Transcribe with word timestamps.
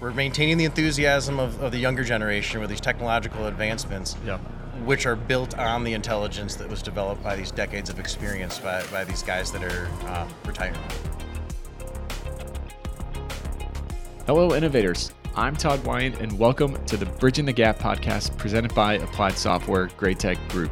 we're 0.00 0.12
maintaining 0.12 0.56
the 0.56 0.64
enthusiasm 0.64 1.40
of, 1.40 1.60
of 1.60 1.72
the 1.72 1.78
younger 1.78 2.04
generation 2.04 2.60
with 2.60 2.70
these 2.70 2.80
technological 2.80 3.46
advancements, 3.46 4.16
Yeah. 4.24 4.38
which 4.84 5.06
are 5.06 5.16
built 5.16 5.58
on 5.58 5.82
the 5.82 5.92
intelligence 5.92 6.54
that 6.56 6.68
was 6.68 6.82
developed 6.82 7.22
by 7.24 7.34
these 7.34 7.50
decades 7.50 7.90
of 7.90 7.98
experience 7.98 8.58
by, 8.58 8.84
by 8.92 9.04
these 9.04 9.22
guys 9.24 9.50
that 9.50 9.64
are 9.64 9.88
uh, 10.06 10.28
retiring. 10.46 10.78
Hello, 14.26 14.54
innovators. 14.54 15.12
I'm 15.34 15.56
Todd 15.56 15.84
Wyant, 15.84 16.20
and 16.20 16.38
welcome 16.38 16.84
to 16.86 16.96
the 16.96 17.06
Bridging 17.06 17.44
the 17.44 17.52
Gap 17.52 17.78
podcast 17.78 18.36
presented 18.36 18.74
by 18.74 18.94
Applied 18.94 19.36
Software 19.36 19.88
Graitec 19.88 20.36
Group. 20.48 20.70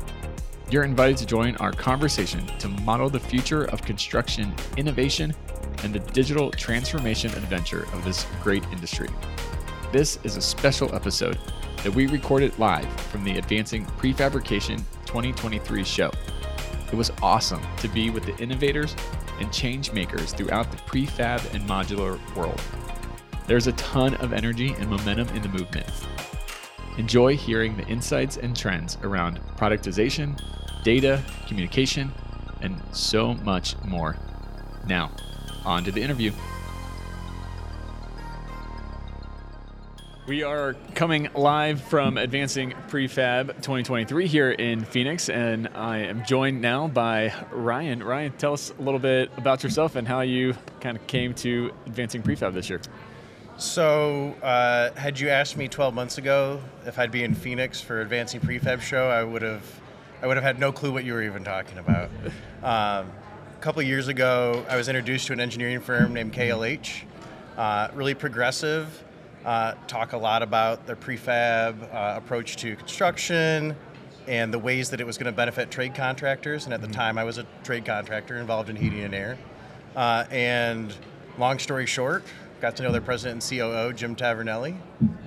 You're 0.71 0.85
invited 0.85 1.17
to 1.19 1.27
join 1.27 1.57
our 1.57 1.73
conversation 1.73 2.47
to 2.59 2.69
model 2.69 3.09
the 3.09 3.21
future 3.21 3.65
of 3.67 3.83
construction 3.83 4.55
innovation 4.77 5.35
and 5.83 5.95
the 5.95 5.99
digital 5.99 6.51
transformation 6.51 7.31
adventure 7.33 7.85
of 7.93 8.05
this 8.05 8.27
great 8.43 8.65
industry. 8.73 9.09
This 9.93 10.19
is 10.25 10.37
a 10.37 10.43
special 10.43 10.95
episode 10.95 11.39
that 11.83 11.95
we 11.95 12.07
recorded 12.07 12.59
live 12.59 12.89
from 13.03 13.25
the 13.25 13.39
Advancing 13.39 13.87
Prefabrication 13.87 14.79
2023 15.07 15.85
show. 15.85 16.11
It 16.93 16.95
was 16.95 17.13
awesome 17.23 17.63
to 17.79 17.89
be 17.89 18.11
with 18.11 18.25
the 18.25 18.37
innovators 18.43 18.95
and 19.41 19.53
change 19.53 19.93
makers 19.93 20.33
throughout 20.33 20.71
the 20.71 20.79
prefab 20.79 21.55
and 21.55 21.63
modular 21.69 22.19
world. 22.35 22.61
There's 23.47 23.67
a 23.67 23.73
ton 23.73 24.15
of 24.17 24.33
energy 24.33 24.75
and 24.79 24.91
momentum 24.91 25.29
in 25.29 25.43
the 25.43 25.49
movement. 25.49 25.87
Enjoy 26.99 27.37
hearing 27.37 27.77
the 27.77 27.87
insights 27.87 28.39
and 28.39 28.57
trends 28.57 28.99
around 29.03 29.41
productization, 29.57 30.41
data, 30.83 31.23
communication, 31.47 32.11
and 32.63 32.81
so 32.93 33.35
much 33.35 33.77
more. 33.85 34.17
Now, 34.87 35.13
on 35.67 35.85
to 35.85 35.93
the 35.93 36.01
interview. 36.01 36.33
We 40.27 40.43
are 40.43 40.75
coming 40.97 41.29
live 41.37 41.81
from 41.81 42.17
Advancing 42.17 42.73
Prefab 42.89 43.47
2023 43.47 44.27
here 44.27 44.51
in 44.51 44.85
Phoenix, 44.85 45.29
and 45.29 45.69
I 45.69 45.99
am 45.99 46.25
joined 46.25 46.61
now 46.61 46.89
by 46.89 47.33
Ryan. 47.53 48.03
Ryan, 48.03 48.33
tell 48.33 48.53
us 48.53 48.73
a 48.77 48.83
little 48.83 48.99
bit 48.99 49.31
about 49.37 49.63
yourself 49.63 49.95
and 49.95 50.07
how 50.09 50.23
you 50.23 50.55
kind 50.81 50.97
of 50.97 51.07
came 51.07 51.33
to 51.35 51.73
Advancing 51.87 52.23
Prefab 52.23 52.55
this 52.55 52.69
year. 52.69 52.81
So, 53.57 54.35
uh, 54.43 54.93
had 54.95 55.21
you 55.21 55.29
asked 55.29 55.57
me 55.57 55.69
12 55.69 55.95
months 55.95 56.19
ago 56.19 56.61
if 56.85 56.99
I'd 56.99 57.13
be 57.13 57.23
in 57.23 57.35
Phoenix 57.37 57.81
for 57.81 58.01
Advancing 58.01 58.41
Prefab 58.41 58.81
Show, 58.81 59.09
I 59.09 59.23
would 59.23 59.43
have, 59.43 59.81
I 60.23 60.27
would 60.27 60.37
have 60.37 60.45
had 60.45 60.59
no 60.59 60.73
clue 60.73 60.93
what 60.93 61.05
you 61.05 61.13
were 61.13 61.23
even 61.23 61.45
talking 61.45 61.79
about. 61.79 62.11
Um, 62.65 63.13
a 63.57 63.59
couple 63.59 63.83
years 63.83 64.09
ago, 64.09 64.65
I 64.69 64.77
was 64.77 64.89
introduced 64.89 65.27
to 65.29 65.33
an 65.33 65.41
engineering 65.41 65.81
firm 65.81 66.13
named 66.13 66.35
KLH. 66.35 67.05
Uh, 67.57 67.89
really 67.95 68.15
progressive. 68.15 69.03
Uh, 69.45 69.75
talk 69.87 70.13
a 70.13 70.17
lot 70.17 70.43
about 70.43 70.87
their 70.87 70.97
prefab 70.97 71.83
uh, 71.83 72.17
approach 72.17 72.57
to 72.57 72.77
construction 72.77 73.75
and 74.29 74.53
the 74.53 74.59
ways 74.59 74.91
that 74.91 75.01
it 75.01 75.07
was 75.07 75.17
going 75.17 75.33
to 75.33 75.37
benefit 75.37 75.71
trade 75.71 75.95
contractors. 75.95 76.67
And 76.67 76.75
at 76.75 76.83
the 76.83 76.89
time, 76.89 77.17
I 77.17 77.25
was 77.25 77.39
a 77.39 77.47
trade 77.65 77.87
contractor 77.87 78.37
involved 78.37 78.69
in 78.69 78.77
heating 78.77 79.01
and 79.01 79.15
air. 79.15 79.39
Uh, 79.95 80.25
and 80.31 80.95
long 81.39 81.59
story 81.59 81.87
short, 81.87 82.25
got 82.61 82.77
to 82.77 82.83
know 82.83 82.93
their 82.93 83.01
president 83.01 83.51
and 83.51 83.59
COO, 83.59 83.93
Jim 83.95 84.15
Tavernelli, 84.17 84.77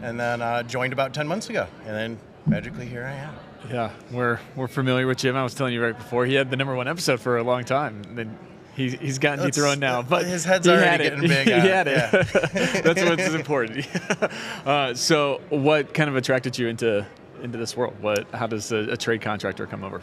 and 0.03 0.19
then 0.19 0.41
uh, 0.41 0.61
joined 0.63 0.93
about 0.93 1.15
10 1.15 1.27
months 1.27 1.49
ago. 1.49 1.65
And 1.85 1.95
then 1.95 2.19
magically 2.45 2.85
here 2.85 3.05
I 3.05 3.13
am. 3.13 3.48
Yeah, 3.69 3.91
we're 4.11 4.39
we're 4.55 4.67
familiar 4.67 5.05
with 5.07 5.17
Jim. 5.17 5.35
I 5.35 5.43
was 5.43 5.53
telling 5.53 5.73
you 5.73 5.83
right 5.83 5.97
before 5.97 6.25
he 6.25 6.33
had 6.35 6.49
the 6.49 6.55
number 6.57 6.75
one 6.75 6.87
episode 6.87 7.19
for 7.19 7.37
a 7.37 7.43
long 7.43 7.63
time. 7.65 8.01
Then 8.15 8.37
he, 8.75 8.89
he's 8.91 9.19
gotten 9.19 9.39
That's- 9.39 9.55
dethroned 9.55 9.81
now, 9.81 10.01
but 10.01 10.25
his 10.25 10.45
head's 10.45 10.65
he 10.65 10.71
already 10.71 11.03
getting 11.03 11.21
big 11.27 11.45
he 11.47 11.51
had 11.51 11.87
it, 11.87 12.09
it. 12.13 12.83
That's 12.83 13.03
what's 13.03 13.33
important. 13.33 13.85
uh, 14.65 14.93
so, 14.93 15.41
what 15.49 15.93
kind 15.93 16.09
of 16.09 16.15
attracted 16.15 16.57
you 16.57 16.67
into 16.67 17.05
into 17.43 17.57
this 17.57 17.75
world? 17.75 17.95
What? 18.01 18.27
How 18.33 18.47
does 18.47 18.71
a, 18.71 18.91
a 18.91 18.97
trade 18.97 19.21
contractor 19.21 19.67
come 19.67 19.83
over? 19.83 20.01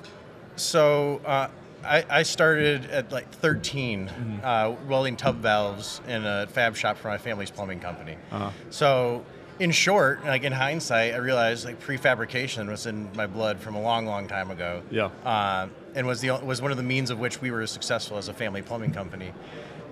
So 0.57 1.21
uh, 1.27 1.49
I, 1.85 2.05
I 2.09 2.23
started 2.23 2.87
at 2.87 3.13
like 3.13 3.31
13 3.31 4.07
Mm-hmm. 4.09 4.37
uh, 4.43 4.71
welding 4.89 5.17
tub 5.17 5.37
valves 5.37 6.01
in 6.09 6.25
a 6.25 6.47
fab 6.47 6.77
shop 6.77 6.97
for 6.97 7.09
my 7.09 7.19
family's 7.19 7.51
plumbing 7.51 7.81
company. 7.81 8.17
Uh-huh. 8.33 8.51
So 8.71 9.25
in 9.59 9.71
short, 9.71 10.25
like 10.25 10.45
in 10.45 10.53
hindsight, 10.53 11.15
I 11.15 11.19
realized 11.19 11.65
like 11.65 11.81
prefabrication 11.81 12.69
was 12.69 12.87
in 12.87 13.09
my 13.15 13.27
blood 13.27 13.59
from 13.59 13.75
a 13.75 13.81
long, 13.81 14.07
long 14.07 14.29
time 14.29 14.51
ago. 14.51 14.83
Yeah. 14.91 15.11
Uh, 15.25 15.69
and 15.95 16.07
was 16.07 16.21
the 16.21 16.31
was 16.31 16.61
one 16.61 16.71
of 16.71 16.77
the 16.77 16.83
means 16.83 17.11
of 17.11 17.19
which 17.19 17.41
we 17.41 17.51
were 17.51 17.67
successful 17.67 18.19
as 18.19 18.29
a 18.29 18.35
family 18.35 18.63
plumbing 18.63 18.93
company. 18.93 19.33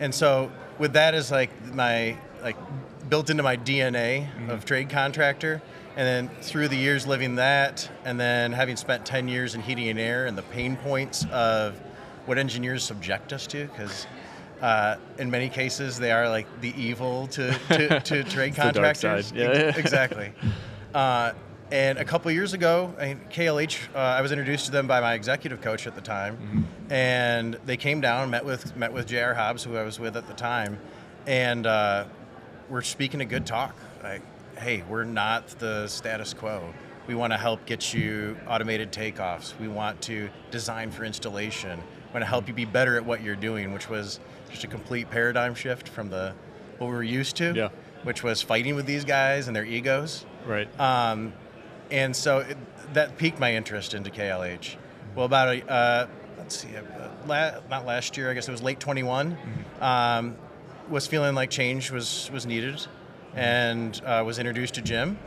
And 0.00 0.14
so 0.14 0.50
with 0.78 0.92
that 0.94 1.14
as 1.14 1.30
like 1.30 1.50
my 1.72 2.16
like 2.42 2.56
built 3.08 3.30
into 3.30 3.42
my 3.42 3.56
DNA 3.56 4.28
of 4.50 4.64
trade 4.64 4.90
contractor, 4.90 5.62
and 5.96 6.06
then 6.06 6.36
through 6.42 6.68
the 6.68 6.76
years 6.76 7.06
living 7.06 7.36
that, 7.36 7.88
and 8.04 8.18
then 8.18 8.52
having 8.52 8.76
spent 8.76 9.06
10 9.06 9.28
years 9.28 9.54
in 9.54 9.62
heating 9.62 9.88
and 9.88 9.98
air 9.98 10.26
and 10.26 10.36
the 10.36 10.42
pain 10.42 10.76
points 10.76 11.24
of 11.30 11.80
what 12.26 12.38
engineers 12.38 12.82
subject 12.82 13.32
us 13.32 13.46
to, 13.46 13.66
because 13.66 14.06
uh, 14.64 14.96
in 15.18 15.30
many 15.30 15.50
cases 15.50 15.98
they 15.98 16.10
are 16.10 16.26
like 16.28 16.46
the 16.62 16.72
evil 16.80 17.26
to, 17.26 17.52
to, 17.68 18.00
to 18.04 18.24
trade 18.24 18.48
It's 18.48 18.56
the 18.56 18.72
dark 18.72 18.74
contractors. 18.74 19.30
yeah. 19.32 19.76
Exactly. 19.76 20.32
Uh, 20.94 21.32
and 21.70 21.98
a 21.98 22.04
couple 22.04 22.30
years 22.30 22.52
ago, 22.54 22.94
I 22.98 23.08
mean, 23.08 23.20
KLH, 23.30 23.94
uh, 23.94 23.98
I 23.98 24.22
was 24.22 24.32
introduced 24.32 24.66
to 24.66 24.72
them 24.72 24.86
by 24.86 25.00
my 25.00 25.14
executive 25.14 25.60
coach 25.60 25.86
at 25.86 25.94
the 25.94 26.00
time, 26.00 26.66
and 26.88 27.58
they 27.66 27.76
came 27.76 28.00
down, 28.00 28.30
met 28.30 28.44
with 28.44 28.76
met 28.76 28.92
with 28.92 29.06
J.R. 29.06 29.34
Hobbs, 29.34 29.64
who 29.64 29.76
I 29.76 29.82
was 29.82 29.98
with 29.98 30.16
at 30.16 30.26
the 30.28 30.34
time, 30.34 30.78
and 31.26 31.66
uh, 31.66 32.04
we're 32.70 32.82
speaking 32.82 33.20
a 33.22 33.24
good 33.24 33.44
talk. 33.46 33.74
Like, 34.02 34.22
hey, 34.58 34.84
we're 34.88 35.04
not 35.04 35.48
the 35.58 35.88
status 35.88 36.32
quo. 36.32 36.72
We 37.06 37.14
want 37.14 37.32
to 37.32 37.38
help 37.38 37.66
get 37.66 37.92
you 37.92 38.36
automated 38.46 38.92
takeoffs. 38.92 39.58
We 39.58 39.68
want 39.68 40.00
to 40.02 40.28
design 40.50 40.90
for 40.90 41.04
installation. 41.04 41.78
We 41.78 42.12
want 42.12 42.22
to 42.22 42.28
help 42.28 42.46
you 42.46 42.54
be 42.54 42.66
better 42.66 42.96
at 42.96 43.04
what 43.04 43.22
you're 43.22 43.36
doing, 43.36 43.72
which 43.72 43.88
was 43.88 44.20
just 44.54 44.62
a 44.64 44.68
complete 44.68 45.10
paradigm 45.10 45.52
shift 45.54 45.88
from 45.88 46.08
the 46.10 46.32
what 46.78 46.86
we 46.86 46.92
were 46.94 47.02
used 47.02 47.34
to, 47.36 47.52
Yeah. 47.54 47.68
which 48.04 48.22
was 48.22 48.40
fighting 48.40 48.76
with 48.76 48.86
these 48.86 49.04
guys 49.04 49.48
and 49.48 49.54
their 49.56 49.64
egos. 49.64 50.24
Right. 50.46 50.68
Um, 50.80 51.32
and 51.90 52.14
so 52.14 52.38
it, 52.38 52.56
that 52.94 53.18
piqued 53.18 53.40
my 53.40 53.54
interest 53.54 53.94
into 53.94 54.10
KLH. 54.10 54.76
Well, 55.16 55.26
about 55.26 55.48
a, 55.56 55.68
uh, 55.70 56.06
let's 56.38 56.56
see, 56.58 56.68
uh, 56.76 57.08
la- 57.26 57.60
not 57.68 57.84
last 57.84 58.16
year, 58.16 58.30
I 58.30 58.34
guess 58.34 58.46
it 58.48 58.52
was 58.52 58.62
late 58.62 58.78
21, 58.78 59.36
um, 59.80 60.36
was 60.88 61.06
feeling 61.08 61.34
like 61.34 61.50
change 61.50 61.90
was, 61.90 62.30
was 62.32 62.46
needed 62.46 62.86
and 63.34 64.00
uh, 64.06 64.22
was 64.24 64.38
introduced 64.38 64.74
to 64.74 64.82
Jim. 64.82 65.18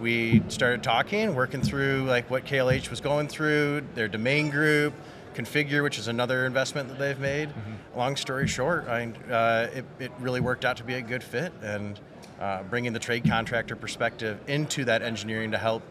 We 0.00 0.42
started 0.48 0.82
talking, 0.84 1.34
working 1.34 1.62
through 1.62 2.04
like 2.08 2.30
what 2.30 2.44
KLH 2.44 2.90
was 2.90 3.00
going 3.00 3.26
through, 3.28 3.82
their 3.96 4.06
domain 4.08 4.50
group, 4.50 4.94
Configure, 5.34 5.82
which 5.82 5.98
is 5.98 6.08
another 6.08 6.46
investment 6.46 6.88
that 6.88 6.98
they've 6.98 7.18
made. 7.18 7.50
Long 7.96 8.16
story 8.16 8.46
short, 8.46 8.86
I, 8.88 9.12
uh, 9.30 9.68
it, 9.74 9.84
it 9.98 10.12
really 10.20 10.40
worked 10.40 10.64
out 10.64 10.76
to 10.78 10.84
be 10.84 10.94
a 10.94 11.02
good 11.02 11.22
fit, 11.22 11.52
and 11.62 11.98
uh, 12.40 12.62
bringing 12.64 12.92
the 12.92 12.98
trade 12.98 13.24
contractor 13.24 13.76
perspective 13.76 14.38
into 14.46 14.84
that 14.84 15.02
engineering 15.02 15.52
to 15.52 15.58
help 15.58 15.82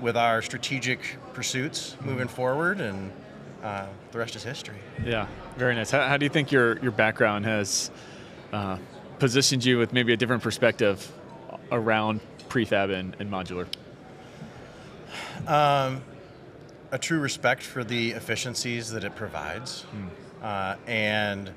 with 0.00 0.16
our 0.16 0.42
strategic 0.42 1.16
pursuits 1.32 1.96
moving 2.02 2.28
forward, 2.28 2.80
and 2.80 3.10
uh, 3.62 3.86
the 4.12 4.18
rest 4.18 4.36
is 4.36 4.44
history. 4.44 4.76
Yeah, 5.04 5.26
very 5.56 5.74
nice. 5.74 5.90
How, 5.90 6.06
how 6.06 6.16
do 6.16 6.24
you 6.24 6.30
think 6.30 6.52
your, 6.52 6.78
your 6.78 6.92
background 6.92 7.44
has 7.46 7.90
uh, 8.52 8.78
positioned 9.18 9.64
you 9.64 9.78
with 9.78 9.92
maybe 9.92 10.12
a 10.12 10.16
different 10.16 10.42
perspective 10.42 11.12
around 11.72 12.20
prefab 12.48 12.90
and, 12.90 13.16
and 13.18 13.30
modular? 13.30 13.66
A 16.90 16.98
true 16.98 17.20
respect 17.20 17.62
for 17.62 17.84
the 17.84 18.12
efficiencies 18.12 18.90
that 18.90 19.04
it 19.04 19.14
provides 19.14 19.84
uh, 20.42 20.76
and 20.86 21.50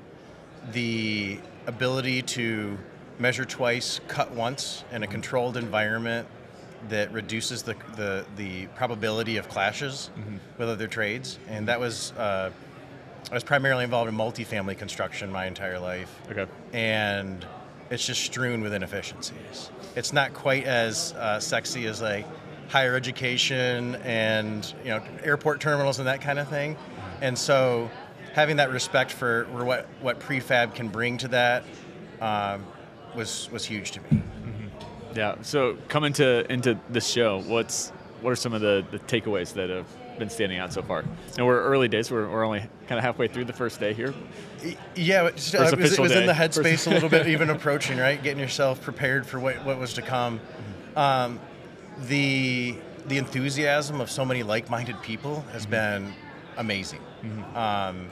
the 0.72 1.38
ability 1.66 2.22
to 2.22 2.76
measure 3.18 3.44
twice, 3.44 4.00
cut 4.08 4.30
once 4.32 4.84
in 4.92 5.02
a 5.02 5.06
controlled 5.06 5.56
environment 5.56 6.26
that 6.88 7.12
reduces 7.12 7.62
the, 7.62 7.76
the, 7.96 8.24
the 8.36 8.66
probability 8.68 9.36
of 9.36 9.48
clashes 9.48 10.10
with 10.58 10.68
other 10.68 10.88
trades. 10.88 11.38
And 11.48 11.68
that 11.68 11.78
was, 11.78 12.12
uh, 12.12 12.50
I 13.30 13.34
was 13.34 13.44
primarily 13.44 13.84
involved 13.84 14.08
in 14.08 14.16
multifamily 14.16 14.76
construction 14.76 15.30
my 15.30 15.46
entire 15.46 15.78
life 15.78 16.12
Okay. 16.30 16.46
and 16.72 17.46
it's 17.90 18.04
just 18.04 18.22
strewn 18.22 18.62
with 18.62 18.72
inefficiencies. 18.74 19.70
It's 19.94 20.12
not 20.12 20.32
quite 20.32 20.64
as 20.64 21.12
uh, 21.12 21.38
sexy 21.40 21.86
as 21.86 22.00
like 22.02 22.26
higher 22.72 22.96
education 22.96 23.96
and 23.96 24.72
you 24.82 24.88
know 24.88 25.02
airport 25.22 25.60
terminals 25.60 25.98
and 25.98 26.08
that 26.08 26.22
kind 26.22 26.38
of 26.38 26.48
thing. 26.48 26.74
And 27.20 27.38
so 27.38 27.90
having 28.32 28.56
that 28.56 28.70
respect 28.70 29.12
for, 29.12 29.44
what 29.44 29.86
what 30.00 30.18
prefab 30.18 30.74
can 30.74 30.88
bring 30.88 31.18
to 31.18 31.28
that 31.28 31.64
um, 32.20 32.64
was 33.14 33.50
was 33.52 33.66
huge 33.66 33.90
to 33.92 34.00
me. 34.00 34.22
Yeah. 35.14 35.36
So 35.42 35.76
coming 35.88 36.14
to 36.14 36.50
into 36.50 36.78
this 36.88 37.06
show, 37.06 37.42
what's 37.42 37.90
what 38.22 38.30
are 38.30 38.36
some 38.36 38.54
of 38.54 38.62
the, 38.62 38.84
the 38.90 38.98
takeaways 39.00 39.52
that 39.52 39.68
have 39.68 39.86
been 40.18 40.30
standing 40.30 40.58
out 40.58 40.72
so 40.72 40.80
far? 40.80 41.04
And 41.36 41.46
we're 41.46 41.62
early 41.62 41.88
days. 41.88 42.10
We're, 42.10 42.26
we're 42.28 42.44
only 42.44 42.60
kind 42.86 42.98
of 42.98 43.04
halfway 43.04 43.28
through 43.28 43.44
the 43.46 43.52
first 43.52 43.80
day 43.80 43.92
here. 43.92 44.14
Yeah, 44.94 45.26
it 45.26 45.34
was, 45.34 45.54
it 45.54 45.98
was 45.98 46.12
in 46.12 46.26
the 46.26 46.32
headspace 46.32 46.86
a 46.86 46.90
little 46.90 47.08
bit, 47.08 47.26
even 47.28 47.50
approaching 47.50 47.98
right, 47.98 48.22
getting 48.22 48.38
yourself 48.38 48.80
prepared 48.80 49.26
for 49.26 49.40
what, 49.40 49.62
what 49.64 49.78
was 49.78 49.92
to 49.94 50.02
come. 50.02 50.40
Um, 50.94 51.40
the 52.00 52.76
the 53.06 53.18
enthusiasm 53.18 54.00
of 54.00 54.10
so 54.10 54.24
many 54.24 54.42
like-minded 54.42 55.00
people 55.02 55.40
has 55.52 55.62
mm-hmm. 55.62 55.70
been 55.72 56.14
amazing. 56.56 57.00
Mm-hmm. 57.22 57.56
Um, 57.56 58.10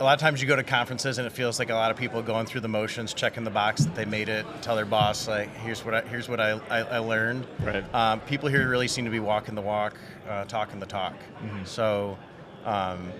a 0.00 0.04
lot 0.04 0.12
of 0.14 0.20
times 0.20 0.40
you 0.40 0.46
go 0.46 0.54
to 0.54 0.62
conferences 0.62 1.18
and 1.18 1.26
it 1.26 1.32
feels 1.32 1.58
like 1.58 1.70
a 1.70 1.74
lot 1.74 1.90
of 1.90 1.96
people 1.96 2.22
going 2.22 2.46
through 2.46 2.60
the 2.60 2.68
motions, 2.68 3.12
checking 3.14 3.44
the 3.44 3.50
box 3.50 3.84
that 3.84 3.94
they 3.94 4.04
made 4.04 4.28
it, 4.28 4.46
tell 4.62 4.76
their 4.76 4.84
boss 4.84 5.26
like, 5.26 5.52
"Here's 5.56 5.84
what 5.84 5.94
I, 5.94 6.00
here's 6.02 6.28
what 6.28 6.40
I, 6.40 6.60
I, 6.70 6.78
I 6.80 6.98
learned." 6.98 7.46
Right. 7.60 7.94
Um, 7.94 8.20
people 8.20 8.48
here 8.48 8.68
really 8.68 8.88
seem 8.88 9.04
to 9.06 9.10
be 9.10 9.20
walking 9.20 9.54
the 9.54 9.62
walk, 9.62 9.96
uh, 10.28 10.44
talking 10.44 10.78
the 10.78 10.86
talk. 10.86 11.14
Mm-hmm. 11.14 11.64
So, 11.64 12.16
um, 12.64 13.12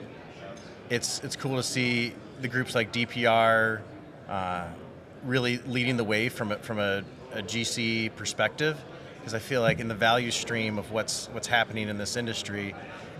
it's 0.91 1.21
it's 1.25 1.37
cool 1.37 1.57
to 1.57 1.63
see 1.63 2.15
the 2.41 2.49
groups 2.49 2.75
like 2.75 2.93
DPR 2.93 3.81
uh, 4.29 4.69
really 5.25 5.59
leading 5.67 5.97
the 5.97 6.05
way 6.05 6.29
from 6.29 6.53
a, 6.53 6.57
from 6.59 6.79
a, 6.79 7.03
a 7.33 7.43
GC 7.43 8.15
perspective, 8.15 8.79
because 9.29 9.45
I 9.45 9.47
feel 9.47 9.61
like 9.61 9.79
in 9.79 9.89
the 9.89 9.95
value 9.95 10.31
stream 10.31 10.79
of 10.79 10.91
what's 10.91 11.29
what's 11.33 11.47
happening 11.47 11.91
in 11.91 11.99
this 11.99 12.17
industry, 12.17 12.75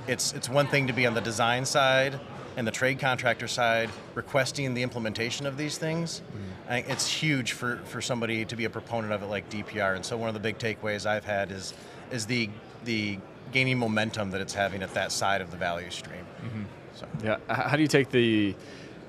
it's 0.07 0.33
it's 0.33 0.49
one 0.49 0.67
thing 0.67 0.87
to 0.87 0.95
be 0.95 1.07
on 1.07 1.13
the 1.13 1.21
design 1.21 1.67
side 1.67 2.19
and 2.57 2.67
the 2.67 2.71
trade 2.71 2.99
contractor 2.99 3.47
side 3.47 3.91
requesting 4.15 4.73
the 4.73 4.83
implementation 4.83 5.45
of 5.45 5.59
these 5.59 5.77
things, 5.77 6.23
mm-hmm. 6.33 6.91
it's 6.91 7.07
huge 7.07 7.53
for, 7.53 7.77
for 7.85 8.01
somebody 8.01 8.45
to 8.45 8.57
be 8.57 8.65
a 8.65 8.71
proponent 8.71 9.13
of 9.13 9.23
it 9.23 9.27
like 9.27 9.49
DPR. 9.49 9.95
And 9.95 10.05
so 10.05 10.17
one 10.17 10.29
of 10.29 10.35
the 10.35 10.41
big 10.41 10.59
takeaways 10.59 11.07
I've 11.07 11.25
had 11.27 11.53
is 11.53 11.75
is 12.11 12.25
the 12.25 12.49
the 12.85 13.19
gaining 13.53 13.79
momentum 13.79 14.31
that 14.31 14.41
it's 14.41 14.55
having 14.55 14.83
at 14.83 14.95
that 14.95 15.13
side 15.13 15.43
of 15.43 15.51
the 15.51 15.59
value 15.59 15.91
stream. 15.91 16.25
Mm-hmm. 16.43 16.63
So. 16.95 17.07
Yeah, 17.23 17.37
how 17.55 17.77
do 17.77 17.83
you 17.83 17.89
take 17.89 18.11
the 18.11 18.57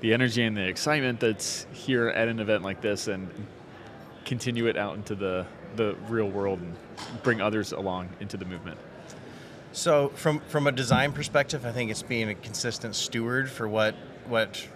the 0.00 0.12
energy 0.12 0.42
and 0.42 0.54
the 0.54 0.68
excitement 0.68 1.20
that's 1.20 1.66
here 1.72 2.08
at 2.08 2.28
an 2.28 2.40
event 2.40 2.62
like 2.62 2.82
this 2.82 3.08
and 3.08 3.30
continue 4.24 4.66
it 4.66 4.76
out 4.76 4.96
into 4.96 5.14
the 5.14 5.46
the 5.76 5.94
real 6.08 6.28
world 6.28 6.60
and 6.60 6.76
bring 7.22 7.40
others 7.40 7.72
along 7.72 8.08
into 8.20 8.36
the 8.36 8.44
movement? 8.44 8.78
So 9.72 10.08
from 10.10 10.40
from 10.40 10.66
a 10.66 10.72
design 10.72 11.12
perspective, 11.12 11.64
I 11.64 11.72
think 11.72 11.90
it's 11.90 12.02
being 12.02 12.28
a 12.28 12.34
consistent 12.34 12.94
steward 12.96 13.48
for 13.48 13.68
what 13.68 13.94
what 14.26 14.66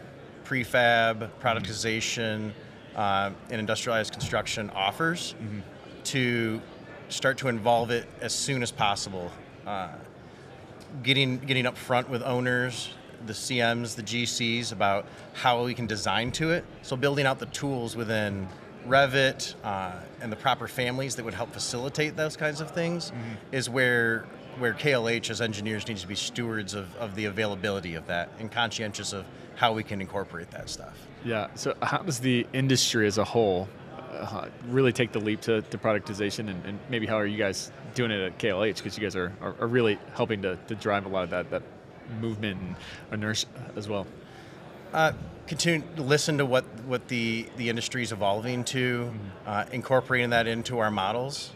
prefab, 0.44 1.30
productization, 1.40 2.52
uh, 2.94 3.30
and 3.50 3.60
industrialized 3.60 4.12
construction 4.12 4.70
offers 4.70 5.34
mm-hmm. 5.34 5.60
to 6.04 6.60
start 7.08 7.38
to 7.38 7.48
involve 7.48 7.90
it 7.90 8.06
as 8.20 8.34
soon 8.34 8.62
as 8.62 8.70
possible. 8.70 9.30
Uh, 9.66 9.88
getting 11.02 11.38
getting 11.38 11.66
up 11.66 11.76
front 11.76 12.08
with 12.08 12.22
owners, 12.22 12.90
the 13.26 13.32
CMs, 13.32 13.96
the 13.96 14.02
GCs 14.02 14.72
about 14.72 15.06
how 15.32 15.64
we 15.64 15.74
can 15.74 15.86
design 15.86 16.30
to 16.32 16.52
it. 16.52 16.64
So 16.82 16.96
building 16.96 17.26
out 17.26 17.38
the 17.38 17.46
tools 17.46 17.96
within 17.96 18.46
Revit 18.86 19.54
uh, 19.64 19.92
and 20.20 20.30
the 20.30 20.36
proper 20.36 20.68
families 20.68 21.16
that 21.16 21.24
would 21.24 21.34
help 21.34 21.52
facilitate 21.52 22.16
those 22.16 22.36
kinds 22.36 22.60
of 22.60 22.70
things 22.70 23.10
mm-hmm. 23.10 23.54
is 23.54 23.68
where 23.68 24.26
where 24.58 24.74
KLH 24.74 25.30
as 25.30 25.40
engineers 25.40 25.86
needs 25.88 26.02
to 26.02 26.08
be 26.08 26.14
stewards 26.14 26.74
of, 26.74 26.94
of 26.96 27.14
the 27.16 27.24
availability 27.24 27.94
of 27.94 28.06
that 28.06 28.30
and 28.38 28.50
conscientious 28.50 29.12
of 29.12 29.24
how 29.56 29.72
we 29.72 29.82
can 29.82 30.00
incorporate 30.00 30.50
that 30.52 30.68
stuff. 30.68 31.06
Yeah. 31.24 31.48
So 31.54 31.74
how 31.82 31.98
does 31.98 32.20
the 32.20 32.46
industry 32.52 33.06
as 33.06 33.18
a 33.18 33.24
whole 33.24 33.68
uh, 34.12 34.48
really 34.68 34.92
take 34.92 35.12
the 35.12 35.18
leap 35.18 35.40
to, 35.42 35.62
to 35.62 35.78
productization 35.78 36.50
and, 36.50 36.64
and, 36.64 36.78
maybe 36.88 37.06
how 37.06 37.16
are 37.16 37.26
you 37.26 37.36
guys 37.36 37.72
doing 37.94 38.12
it 38.12 38.20
at 38.20 38.38
KLH 38.38 38.76
because 38.76 38.96
you 38.96 39.02
guys 39.02 39.16
are, 39.16 39.32
are, 39.40 39.56
are, 39.60 39.66
really 39.66 39.98
helping 40.14 40.40
to, 40.42 40.56
to 40.68 40.74
drive 40.76 41.04
a 41.04 41.08
lot 41.08 41.24
of 41.24 41.30
that, 41.30 41.50
that 41.50 41.62
movement 42.20 42.60
and 42.60 42.76
inertia 43.12 43.48
as 43.74 43.88
well? 43.88 44.06
Uh, 44.92 45.12
continue 45.46 45.86
to 45.96 46.02
listen 46.02 46.38
to 46.38 46.46
what, 46.46 46.64
what 46.86 47.08
the, 47.08 47.46
the 47.56 47.68
industry 47.68 48.02
is 48.02 48.12
evolving 48.12 48.64
to, 48.64 49.04
mm-hmm. 49.04 49.18
uh, 49.46 49.64
incorporating 49.72 50.30
that 50.30 50.46
into 50.46 50.78
our 50.78 50.90
models. 50.90 51.50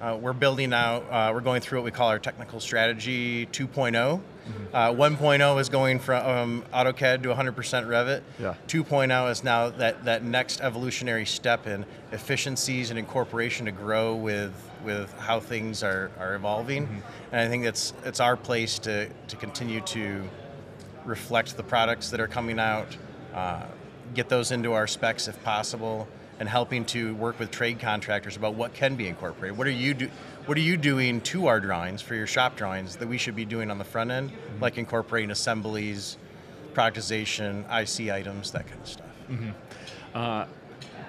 Uh, 0.00 0.18
we're 0.20 0.34
building 0.34 0.72
out, 0.74 1.02
uh, 1.10 1.30
we're 1.32 1.40
going 1.40 1.62
through 1.62 1.78
what 1.78 1.84
we 1.84 1.90
call 1.90 2.08
our 2.08 2.18
technical 2.18 2.60
strategy 2.60 3.46
2.0. 3.46 3.92
Mm-hmm. 3.92 4.74
Uh, 4.74 4.90
1.0 4.92 5.60
is 5.60 5.68
going 5.70 5.98
from 5.98 6.26
um, 6.26 6.64
AutoCAD 6.74 7.22
to 7.22 7.30
100% 7.30 7.54
Revit. 7.54 8.22
Yeah. 8.38 8.54
2.0 8.68 9.30
is 9.30 9.42
now 9.42 9.70
that, 9.70 10.04
that 10.04 10.22
next 10.22 10.60
evolutionary 10.60 11.24
step 11.24 11.66
in 11.66 11.86
efficiencies 12.12 12.90
and 12.90 12.98
incorporation 12.98 13.66
to 13.66 13.72
grow 13.72 14.14
with 14.14 14.52
with 14.84 15.10
how 15.18 15.40
things 15.40 15.82
are, 15.82 16.10
are 16.18 16.34
evolving. 16.34 16.86
Mm-hmm. 16.86 16.98
And 17.32 17.40
I 17.40 17.48
think 17.48 17.64
it's 17.64 17.94
it's 18.04 18.20
our 18.20 18.36
place 18.36 18.78
to, 18.80 19.08
to 19.08 19.36
continue 19.36 19.80
to 19.80 20.22
reflect 21.06 21.56
the 21.56 21.62
products 21.62 22.10
that 22.10 22.20
are 22.20 22.26
coming 22.26 22.58
out, 22.58 22.94
uh, 23.34 23.66
get 24.14 24.28
those 24.28 24.50
into 24.50 24.72
our 24.72 24.86
specs 24.86 25.28
if 25.28 25.42
possible, 25.42 26.08
and 26.40 26.48
helping 26.48 26.84
to 26.84 27.14
work 27.14 27.38
with 27.38 27.50
trade 27.50 27.78
contractors 27.78 28.36
about 28.36 28.54
what 28.54 28.74
can 28.74 28.96
be 28.96 29.08
incorporated. 29.08 29.56
What 29.56 29.66
are 29.66 29.70
you 29.70 29.94
do, 29.94 30.10
What 30.46 30.58
are 30.58 30.62
you 30.62 30.76
doing 30.76 31.20
to 31.22 31.46
our 31.46 31.60
drawings 31.60 32.02
for 32.02 32.14
your 32.14 32.26
shop 32.26 32.56
drawings 32.56 32.96
that 32.96 33.08
we 33.08 33.18
should 33.18 33.36
be 33.36 33.44
doing 33.44 33.70
on 33.70 33.78
the 33.78 33.84
front 33.84 34.10
end, 34.10 34.30
mm-hmm. 34.30 34.62
like 34.62 34.78
incorporating 34.78 35.30
assemblies, 35.30 36.16
productization, 36.74 37.64
IC 37.70 38.10
items, 38.10 38.50
that 38.50 38.66
kind 38.66 38.80
of 38.80 38.88
stuff. 38.88 39.06
Mm-hmm. 39.30 39.50
Uh, 40.14 40.46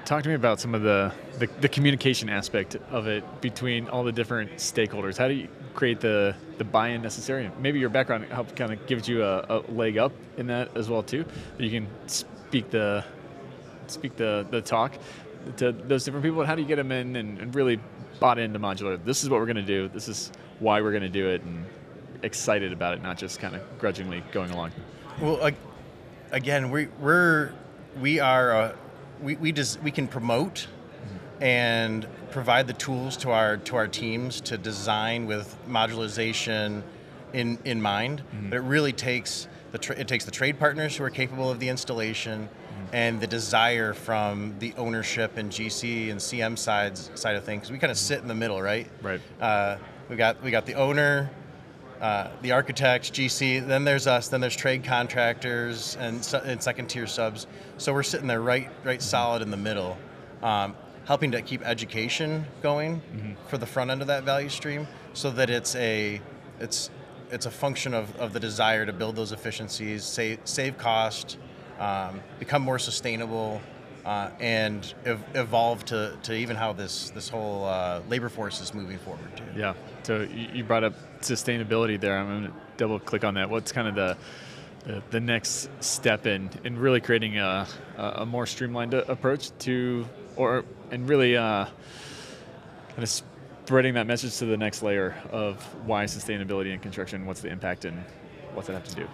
talk 0.06 0.24
to 0.24 0.30
me 0.30 0.36
about 0.36 0.60
some 0.60 0.76
of 0.76 0.84
the, 0.84 1.12
the, 1.40 1.48
the 1.62 1.68
communication 1.68 2.30
aspect 2.30 2.78
of 2.92 3.08
it 3.08 3.24
between 3.42 3.90
all 3.90 4.04
the 4.04 4.12
different 4.12 4.52
stakeholders. 4.54 5.18
How 5.18 5.28
do 5.28 5.34
you 5.34 5.48
create 5.74 6.00
the 6.00 6.36
the 6.58 6.64
buy-in 6.64 7.02
necessary? 7.02 7.52
Maybe 7.60 7.80
your 7.80 7.90
background 7.90 8.26
help 8.26 8.56
kind 8.56 8.72
of 8.72 8.86
gives 8.88 9.10
you 9.10 9.24
a, 9.24 9.46
a 9.50 9.58
leg 9.72 9.98
up 9.98 10.14
in 10.38 10.48
that 10.48 10.76
as 10.78 10.90
well 10.90 11.04
too. 11.04 11.26
You 11.58 11.70
can 11.70 11.88
speak 12.08 12.70
the 12.70 13.04
speak 13.88 14.16
the, 14.16 14.46
the 14.50 14.62
talk 14.62 14.98
to 15.58 15.72
those 15.72 16.06
different 16.06 16.24
people? 16.24 16.46
How 16.46 16.56
do 16.56 16.62
you 16.62 16.68
get 16.68 16.78
them 16.78 16.92
in 16.92 17.16
and, 17.16 17.40
and 17.40 17.56
really 17.56 17.80
bought 18.20 18.40
into 18.40 18.60
modular? 18.60 19.04
This 19.04 19.24
is 19.24 19.30
what 19.30 19.40
we're 19.40 19.46
going 19.46 19.58
to 19.58 19.62
do. 19.64 19.90
This 19.90 20.08
is 20.08 20.32
why 20.60 20.82
we're 20.82 20.92
going 20.92 21.04
to 21.04 21.10
do 21.10 21.30
it, 21.30 21.42
and 21.42 21.66
excited 22.24 22.72
about 22.72 22.94
it, 22.94 23.04
not 23.04 23.18
just 23.18 23.40
kind 23.40 23.56
of 23.56 23.62
grudgingly 23.80 24.24
going 24.32 24.52
along. 24.52 24.72
Well, 25.22 25.52
again, 26.32 26.72
we 26.72 26.88
we're 27.00 27.54
we 28.00 28.20
are 28.20 28.56
uh, 28.56 28.76
we 29.22 29.36
we 29.36 29.52
just 29.52 29.82
we 29.82 29.92
can 29.92 30.08
promote 30.08 30.68
mm-hmm. 30.68 31.44
and 31.44 32.08
provide 32.32 32.68
the 32.68 32.74
tools 32.74 33.18
to 33.18 33.32
our 33.32 33.58
to 33.58 33.76
our 33.76 33.88
teams 33.88 34.42
to 34.42 34.58
design 34.58 35.26
with 35.26 35.56
modularization 35.68 36.84
in 37.34 37.58
in 37.66 37.82
mind. 37.82 38.22
Mm-hmm. 38.22 38.50
But 38.50 38.58
it 38.58 38.62
really 38.62 38.94
takes 38.94 39.48
the 39.72 39.78
tra- 39.78 39.98
it 39.98 40.08
takes 40.08 40.26
the 40.26 40.32
trade 40.32 40.60
partners 40.60 40.96
who 40.96 41.04
are 41.04 41.10
capable 41.10 41.50
of 41.50 41.60
the 41.60 41.70
installation 41.70 42.50
and 42.94 43.20
the 43.20 43.28
desire 43.28 43.94
from 43.94 44.56
the 44.60 44.74
ownership 44.78 45.38
and 45.38 45.52
GC 45.52 46.12
and 46.12 46.20
CM 46.20 46.58
sides 46.58 47.12
side 47.16 47.36
of 47.36 47.44
things. 47.44 47.72
We 47.72 47.78
kind 47.78 47.92
of 47.92 47.98
sit 47.98 48.22
in 48.22 48.28
the 48.28 48.36
middle, 48.36 48.62
right? 48.62 48.88
Right. 49.02 49.22
Uh, 49.42 49.78
we 50.10 50.16
got 50.16 50.42
we 50.44 50.52
got 50.52 50.66
the 50.66 50.76
owner, 50.76 51.30
uh, 52.02 52.30
the 52.42 52.52
architects, 52.52 53.10
GC. 53.10 53.66
Then 53.68 53.84
there's 53.84 54.08
us. 54.08 54.28
Then 54.28 54.42
there's 54.42 54.56
trade 54.56 54.84
contractors 54.84 55.96
and, 56.00 56.16
and 56.44 56.62
second 56.62 56.88
tier 56.88 57.08
subs. 57.08 57.48
So 57.78 57.94
we're 57.94 58.04
sitting 58.04 58.28
there 58.28 58.42
right 58.42 58.70
right 58.84 59.02
solid 59.02 59.42
in 59.42 59.52
the 59.52 59.58
middle, 59.58 59.98
um, 60.44 60.76
helping 61.06 61.32
to 61.32 61.42
keep 61.42 61.62
education 61.66 62.46
going 62.62 63.02
mm-hmm. 63.02 63.34
for 63.48 63.58
the 63.58 63.66
front 63.66 63.92
end 63.92 64.02
of 64.02 64.08
that 64.08 64.24
value 64.24 64.50
stream, 64.50 64.88
so 65.14 65.32
that 65.32 65.50
it's 65.50 65.76
a 65.76 66.22
it's 66.60 66.90
it's 67.32 67.46
a 67.46 67.52
function 67.52 67.94
of, 67.94 68.16
of 68.18 68.34
the 68.34 68.40
desire 68.40 68.86
to 68.86 68.94
build 68.94 69.16
those 69.16 69.32
efficiencies, 69.32 70.04
save 70.04 70.40
save 70.44 70.78
cost 70.78 71.38
um, 71.80 72.22
become 72.40 72.62
more 72.62 72.80
sustainable, 72.80 73.62
uh, 74.06 74.30
and 74.40 74.94
ev- 75.06 75.24
evolve 75.34 75.84
to, 75.86 76.18
to 76.24 76.34
even 76.34 76.56
how 76.56 76.74
this 76.74 77.10
this 77.12 77.28
whole 77.28 77.66
uh, 77.66 78.02
labor 78.08 78.30
force 78.30 78.62
is 78.62 78.74
moving 78.74 78.98
forward 79.00 79.36
too. 79.36 79.44
Yeah. 79.56 79.74
So 80.04 80.22
you 80.22 80.64
brought 80.64 80.84
up 80.84 80.94
sustainability 81.26 82.00
there. 82.00 82.18
I'm 82.18 82.28
going 82.28 82.52
to 82.52 82.54
double 82.78 83.00
click 83.00 83.24
on 83.24 83.36
that. 83.36 83.50
What's 83.50 83.72
kind 83.72 83.88
of 83.88 83.96
the 83.96 84.18
the 85.10 85.20
next 85.20 85.68
step 85.80 86.28
in 86.28 86.48
in 86.64 86.78
really 86.78 87.02
creating 87.02 87.40
a, 87.40 87.68
a 87.98 88.26
more 88.26 88.46
streamlined 88.46 88.94
approach 88.94 89.50
to 89.58 90.06
or 90.36 90.64
and 90.92 91.10
really 91.10 91.36
uh, 91.36 91.66
kind 92.90 93.04
of 93.04 93.10
spreading 93.10 93.96
that 93.96 94.06
message 94.06 94.38
to 94.38 94.46
the 94.46 94.58
next 94.58 94.84
layer 94.84 95.16
of 95.32 95.64
why 95.88 96.06
sustainability 96.06 96.72
in 96.72 96.80
construction, 96.80 97.26
what's 97.26 97.42
the 97.42 97.50
impact, 97.50 97.86
and 97.86 98.04
what's 98.54 98.70
it 98.70 98.74
have 98.74 98.84
to 98.84 98.96
do? 98.96 99.08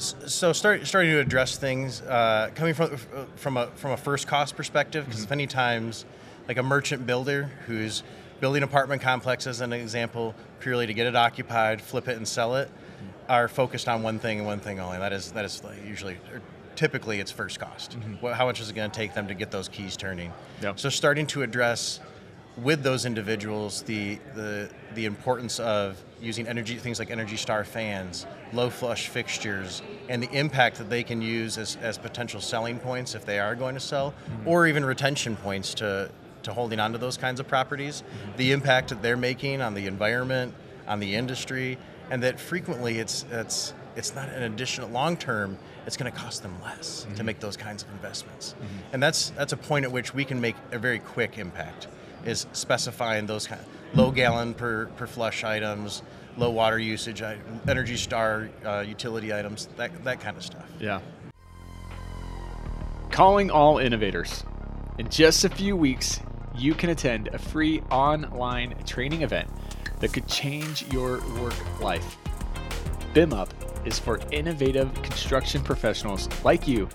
so 0.00 0.52
start, 0.52 0.86
starting 0.86 1.10
to 1.10 1.20
address 1.20 1.58
things 1.58 2.00
uh, 2.02 2.50
coming 2.54 2.74
from 2.74 2.96
from 3.36 3.56
a 3.56 3.66
from 3.68 3.92
a 3.92 3.96
first 3.96 4.26
cost 4.26 4.56
perspective 4.56 5.04
because 5.04 5.22
mm-hmm. 5.22 5.30
many 5.30 5.46
times 5.46 6.04
like 6.48 6.56
a 6.56 6.62
merchant 6.62 7.06
builder 7.06 7.50
who's 7.66 8.02
building 8.40 8.62
apartment 8.62 9.02
complexes 9.02 9.48
as 9.48 9.60
an 9.60 9.72
example 9.72 10.34
purely 10.60 10.86
to 10.86 10.94
get 10.94 11.06
it 11.06 11.16
occupied 11.16 11.80
flip 11.80 12.08
it 12.08 12.16
and 12.16 12.26
sell 12.26 12.56
it 12.56 12.68
mm-hmm. 12.68 13.32
are 13.32 13.48
focused 13.48 13.88
on 13.88 14.02
one 14.02 14.18
thing 14.18 14.38
and 14.38 14.46
one 14.46 14.60
thing 14.60 14.80
only 14.80 14.98
that 14.98 15.12
is 15.12 15.32
that 15.32 15.44
is 15.44 15.62
usually 15.86 16.16
typically 16.76 17.20
it's 17.20 17.30
first 17.30 17.60
cost 17.60 17.98
mm-hmm. 17.98 18.26
how 18.28 18.46
much 18.46 18.60
is 18.60 18.70
it 18.70 18.74
going 18.74 18.90
to 18.90 18.96
take 18.96 19.14
them 19.14 19.28
to 19.28 19.34
get 19.34 19.50
those 19.50 19.68
keys 19.68 19.96
turning 19.96 20.32
yep. 20.62 20.78
so 20.78 20.88
starting 20.88 21.26
to 21.26 21.42
address 21.42 22.00
with 22.62 22.82
those 22.82 23.06
individuals 23.06 23.82
the 23.82 24.18
the 24.34 24.68
the 24.94 25.04
importance 25.04 25.60
of 25.60 26.02
using 26.20 26.46
energy 26.46 26.76
things 26.76 26.98
like 26.98 27.10
Energy 27.10 27.36
Star 27.36 27.64
fans, 27.64 28.26
low 28.52 28.70
flush 28.70 29.08
fixtures, 29.08 29.82
and 30.08 30.22
the 30.22 30.30
impact 30.32 30.76
that 30.78 30.90
they 30.90 31.02
can 31.02 31.22
use 31.22 31.58
as, 31.58 31.76
as 31.76 31.98
potential 31.98 32.40
selling 32.40 32.78
points 32.78 33.14
if 33.14 33.24
they 33.24 33.38
are 33.38 33.54
going 33.54 33.74
to 33.74 33.80
sell, 33.80 34.14
or 34.44 34.66
even 34.66 34.84
retention 34.84 35.36
points 35.36 35.74
to 35.74 36.10
to 36.44 36.52
holding 36.52 36.80
on 36.80 36.92
to 36.92 36.98
those 36.98 37.16
kinds 37.16 37.40
of 37.40 37.48
properties, 37.48 38.02
the 38.36 38.52
impact 38.52 38.88
that 38.88 39.02
they're 39.02 39.16
making 39.16 39.62
on 39.62 39.74
the 39.74 39.86
environment, 39.86 40.54
on 40.86 41.00
the 41.00 41.14
industry, 41.14 41.78
and 42.10 42.22
that 42.22 42.40
frequently 42.40 42.98
it's 42.98 43.24
it's 43.30 43.72
it's 43.96 44.14
not 44.14 44.28
an 44.28 44.42
additional 44.42 44.88
long 44.88 45.16
term. 45.16 45.58
It's 45.86 45.96
going 45.96 46.10
to 46.10 46.16
cost 46.16 46.42
them 46.42 46.54
less 46.62 47.06
to 47.16 47.24
make 47.24 47.40
those 47.40 47.56
kinds 47.56 47.82
of 47.82 47.90
investments, 47.90 48.54
and 48.92 49.02
that's 49.02 49.30
that's 49.30 49.52
a 49.52 49.56
point 49.56 49.84
at 49.84 49.92
which 49.92 50.14
we 50.14 50.24
can 50.24 50.40
make 50.40 50.56
a 50.72 50.78
very 50.78 50.98
quick 50.98 51.38
impact. 51.38 51.88
Is 52.24 52.46
specifying 52.52 53.26
those 53.26 53.46
kind 53.46 53.60
of 53.60 53.66
low 53.96 54.10
gallon 54.10 54.52
per, 54.54 54.86
per 54.96 55.06
flush 55.06 55.42
items, 55.42 56.02
low 56.36 56.50
water 56.50 56.78
usage, 56.78 57.22
Energy 57.66 57.96
Star 57.96 58.50
uh, 58.64 58.84
utility 58.86 59.32
items, 59.32 59.68
that 59.76 60.04
that 60.04 60.20
kind 60.20 60.36
of 60.36 60.42
stuff. 60.44 60.66
Yeah. 60.78 61.00
Calling 63.10 63.50
all 63.50 63.78
innovators. 63.78 64.44
In 64.98 65.08
just 65.08 65.44
a 65.44 65.48
few 65.48 65.76
weeks, 65.76 66.20
you 66.54 66.74
can 66.74 66.90
attend 66.90 67.28
a 67.28 67.38
free 67.38 67.80
online 67.90 68.74
training 68.84 69.22
event 69.22 69.48
that 70.00 70.12
could 70.12 70.26
change 70.26 70.90
your 70.92 71.20
work 71.40 71.80
life. 71.80 72.16
BIM 73.14 73.32
Up 73.32 73.52
is 73.84 73.98
for 73.98 74.20
innovative 74.30 74.92
construction 75.02 75.62
professionals 75.62 76.28
like 76.44 76.68
you, 76.68 76.88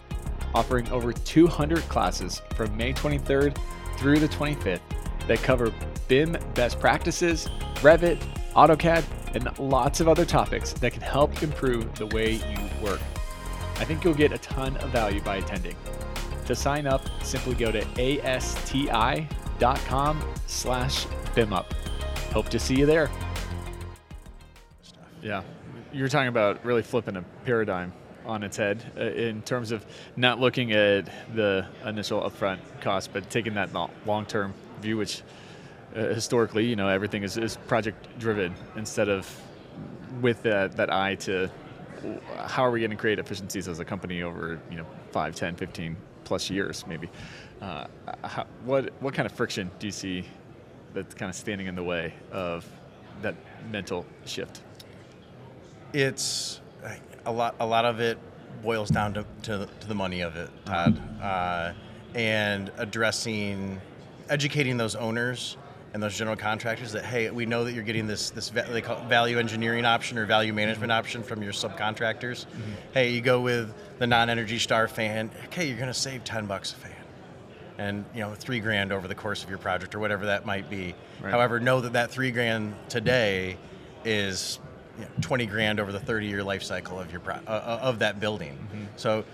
offering 0.54 0.88
over 0.90 1.12
200 1.12 1.80
classes 1.90 2.42
from 2.56 2.76
May 2.78 2.94
23rd 2.94 3.58
through 3.98 4.20
the 4.20 4.28
25th 4.28 4.82
that 5.28 5.42
cover 5.42 5.74
BIM 6.08 6.38
best 6.54 6.80
practices, 6.80 7.48
Revit, 7.76 8.22
AutoCAD, 8.54 9.04
and 9.36 9.60
lots 9.60 10.00
of 10.00 10.08
other 10.08 10.26
topics 10.26 10.74
that 10.74 10.94
can 10.94 11.02
help 11.02 11.44
improve 11.44 11.94
the 11.96 12.08
way 12.08 12.34
you 12.34 12.84
work. 12.84 13.02
I 13.78 13.84
think 13.84 14.04
you'll 14.04 14.14
get 14.14 14.32
a 14.32 14.38
ton 14.38 14.78
of 14.78 14.92
value 14.92 15.22
by 15.22 15.38
attending. 15.38 15.76
To 16.46 16.56
sign 16.56 16.88
up, 16.88 17.02
simply 17.24 17.56
go 17.56 17.72
to 17.72 17.82
asti.com 19.56 20.22
slash 20.48 21.06
bimup. 21.36 21.72
Hope 22.32 22.50
to 22.50 22.60
see 22.60 22.76
you 22.76 22.86
there. 22.86 23.10
Yeah, 25.22 25.42
you're 25.94 26.10
talking 26.10 26.28
about 26.28 26.64
really 26.66 26.84
flipping 26.84 27.16
a 27.16 27.24
paradigm 27.46 27.94
on 28.26 28.44
its 28.44 28.58
head 28.58 28.84
uh, 28.98 29.04
in 29.04 29.42
terms 29.44 29.72
of 29.72 29.86
not 30.16 30.40
looking 30.40 30.72
at 30.72 31.10
the 31.36 31.66
initial 31.86 32.22
upfront 32.22 32.60
cost, 32.82 33.14
but 33.14 33.30
taking 33.30 33.54
that 33.54 33.70
long-term 34.06 34.54
view, 34.82 34.98
which 34.98 35.22
uh, 35.96 36.00
historically, 36.08 36.66
you 36.66 36.76
know, 36.76 36.88
everything 36.90 37.24
is, 37.24 37.38
is 37.38 37.58
project 37.68 38.20
driven 38.20 38.54
instead 38.76 39.10
of 39.10 39.42
with 40.22 40.42
that, 40.44 40.76
that 40.76 40.92
eye 40.92 41.16
to 41.16 41.50
how 42.46 42.64
are 42.64 42.72
we 42.72 42.80
going 42.80 42.92
to 42.92 42.98
create 42.98 43.18
efficiencies 43.18 43.68
as 43.68 43.80
a 43.80 43.86
company 43.86 44.22
over, 44.22 44.60
you 44.70 44.78
know, 44.78 44.86
5, 45.12 45.36
10, 45.36 45.56
15 45.56 45.96
plus 46.24 46.50
years 46.50 46.86
maybe. 46.88 47.10
Uh, 47.62 47.88
how, 48.24 48.46
what, 48.64 48.92
what 49.02 49.14
kind 49.14 49.26
of 49.26 49.32
friction 49.32 49.72
do 49.80 49.88
you 49.88 49.92
see 49.92 50.26
that's 50.94 51.16
kind 51.16 51.30
of 51.30 51.36
standing 51.36 51.68
in 51.68 51.76
the 51.76 51.84
way 51.84 52.14
of 52.32 52.66
that 53.22 53.36
mental 53.72 54.06
shift? 54.26 54.62
it's 55.96 56.60
a 57.26 57.32
lot. 57.32 57.56
A 57.60 57.66
lot 57.66 57.86
of 57.86 58.00
it 58.00 58.18
boils 58.62 58.90
down 58.90 59.14
to, 59.14 59.26
to, 59.44 59.68
to 59.80 59.88
the 59.88 59.96
money 59.96 60.22
of 60.22 60.36
it, 60.36 60.50
Todd, 60.66 61.02
uh, 61.22 61.74
and 62.14 62.72
addressing, 62.78 63.80
educating 64.30 64.78
those 64.78 64.96
owners 64.96 65.58
and 65.94 66.04
those 66.04 66.18
general 66.18 66.36
contractors 66.36 66.92
that 66.92 67.06
hey, 67.06 67.30
we 67.30 67.46
know 67.46 67.64
that 67.64 67.72
you're 67.72 67.84
getting 67.84 68.08
this 68.08 68.30
this 68.32 68.50
they 68.50 68.82
call 68.82 69.02
value 69.06 69.40
engineering 69.40 69.86
option 69.86 70.18
or 70.18 70.26
value 70.26 70.52
management 70.52 70.92
option 70.92 71.24
from 71.24 71.42
your 71.42 71.54
subcontractors. 71.54 72.46
Hey, 72.94 73.12
you 73.12 73.22
go 73.22 73.40
with 73.40 73.74
the 73.98 74.08
non-energy 74.08 74.60
star 74.60 74.90
fan. 74.90 75.32
Okay, 75.46 75.68
you're 75.68 75.78
going 75.78 75.88
to 75.88 75.94
save 75.94 76.26
ten 76.26 76.46
bucks 76.46 76.74
a 76.74 76.76
fan 76.76 76.95
and 77.78 78.06
you 78.14 78.22
know 78.22 78.34
three 78.34 78.60
grand 78.60 78.92
over 78.92 79.08
the 79.08 79.16
course 79.16 79.44
of 79.44 79.50
your 79.50 79.58
project 79.58 79.96
or 79.96 80.00
whatever 80.00 80.26
that 80.28 80.46
might 80.46 80.70
be. 80.70 80.96
Right. 81.22 81.32
However, 81.32 81.60
know 81.60 81.82
that 81.82 81.94
that 81.94 82.12
three 82.12 82.32
grand 82.32 82.76
today 82.90 83.58
is 84.04 84.60
you 84.98 85.06
know, 85.06 85.12
twenty 85.22 85.46
grand 85.46 85.80
over 85.80 85.92
the 85.92 86.00
thirty 86.00 86.28
year 86.28 86.44
life 86.44 86.64
cycle 86.64 87.00
of 87.00 87.12
your 87.12 87.22
pro- 87.22 87.36
uh, 87.36 87.40
uh 87.48 87.80
of 87.82 88.00
that 88.00 88.20
building. 88.20 88.54
Mm-hmm. 88.54 88.86
So, 88.96 89.26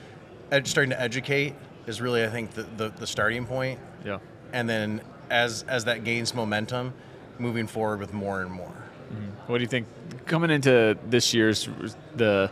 ed- 0.52 0.68
starting 0.68 0.92
to 0.92 1.02
educate 1.02 1.56
is 1.88 2.02
really 2.02 2.24
I 2.24 2.30
think 2.30 2.52
the, 2.52 2.64
the, 2.64 2.90
the 2.90 3.08
starting 3.08 3.46
point, 3.46 3.80
Yeah. 4.06 4.20
and 4.54 4.70
then 4.70 5.02
as 5.30 5.64
as 5.68 5.86
that 5.86 6.04
gains 6.04 6.34
momentum, 6.34 6.94
moving 7.40 7.68
forward 7.68 8.00
with 8.00 8.14
more 8.14 8.42
and 8.42 8.52
more. 8.52 8.68
Mm-hmm. 8.68 9.52
What 9.52 9.58
do 9.58 9.62
you 9.64 9.68
think 9.68 9.88
coming 10.26 10.50
into 10.50 10.98
this 11.10 11.34
year's 11.34 11.70
the 12.16 12.50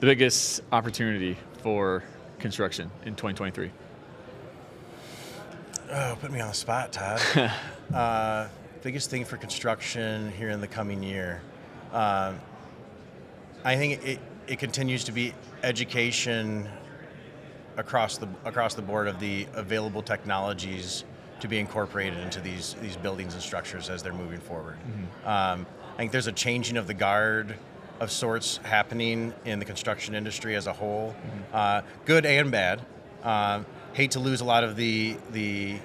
the 0.00 0.06
biggest 0.06 0.62
opportunity 0.72 1.36
for 1.62 2.02
construction 2.38 2.90
in 3.04 3.14
2023? 3.14 3.70
Oh, 5.90 6.18
put 6.20 6.30
me 6.30 6.40
on 6.40 6.48
the 6.48 6.54
spot, 6.54 6.92
Todd. 6.92 7.20
uh, 7.94 8.48
biggest 8.82 9.10
thing 9.10 9.24
for 9.24 9.36
construction 9.36 10.30
here 10.32 10.50
in 10.50 10.60
the 10.60 10.66
coming 10.66 11.02
year. 11.02 11.40
Um, 11.92 12.38
I 13.64 13.76
think 13.76 14.04
it, 14.04 14.18
it 14.46 14.58
continues 14.58 15.04
to 15.04 15.12
be 15.12 15.32
education 15.62 16.68
across 17.76 18.18
the 18.18 18.28
across 18.44 18.74
the 18.74 18.82
board 18.82 19.08
of 19.08 19.20
the 19.20 19.46
available 19.54 20.02
technologies 20.02 21.04
to 21.40 21.48
be 21.48 21.58
incorporated 21.58 22.18
into 22.18 22.40
these 22.40 22.74
these 22.82 22.96
buildings 22.96 23.34
and 23.34 23.42
structures 23.42 23.88
as 23.88 24.02
they're 24.02 24.12
moving 24.12 24.40
forward. 24.40 24.76
Um, 25.24 25.66
I 25.94 25.96
think 25.96 26.12
there's 26.12 26.26
a 26.26 26.32
changing 26.32 26.76
of 26.76 26.86
the 26.86 26.94
guard 26.94 27.56
of 28.00 28.10
sorts 28.10 28.58
happening 28.58 29.32
in 29.44 29.58
the 29.58 29.64
construction 29.64 30.14
industry 30.14 30.54
as 30.54 30.66
a 30.66 30.72
whole, 30.72 31.16
uh, 31.52 31.82
good 32.04 32.26
and 32.26 32.50
bad. 32.50 32.80
Um, 33.24 33.66
hate 33.92 34.12
to 34.12 34.20
lose 34.20 34.40
a 34.40 34.44
lot 34.44 34.64
of 34.64 34.76
the 34.76 35.16
the 35.32 35.78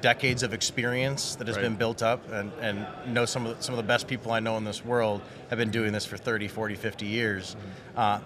decades 0.00 0.42
of 0.42 0.52
experience 0.52 1.34
that 1.36 1.46
has 1.46 1.56
Right. 1.56 1.62
been 1.62 1.76
built 1.76 2.02
up 2.02 2.30
and, 2.30 2.52
and 2.60 2.86
know 3.06 3.24
some 3.24 3.46
of 3.46 3.56
the, 3.56 3.62
some 3.62 3.72
of 3.74 3.78
the 3.78 3.88
best 3.88 4.06
people 4.06 4.30
I 4.30 4.38
know 4.38 4.56
in 4.56 4.64
this 4.64 4.84
world 4.84 5.22
have 5.50 5.58
been 5.58 5.70
doing 5.70 5.92
this 5.92 6.04
for 6.04 6.16
30, 6.16 6.46
40, 6.46 6.74
50 6.76 7.06
years. 7.06 7.56
Uh, 7.96 8.20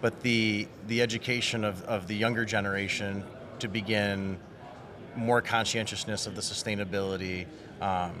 but 0.00 0.22
the 0.22 0.68
the 0.88 1.02
education 1.02 1.64
of, 1.64 1.82
of 1.84 2.06
the 2.06 2.14
younger 2.14 2.44
generation 2.44 3.24
to 3.58 3.68
begin 3.68 4.38
more 5.16 5.40
conscientiousness 5.40 6.26
of 6.26 6.34
the 6.36 6.42
sustainability, 6.42 7.46
um, 7.80 8.12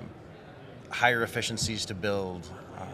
higher 0.90 1.22
efficiencies 1.22 1.84
to 1.84 1.94
build, 1.94 2.48
uh, 2.78 2.84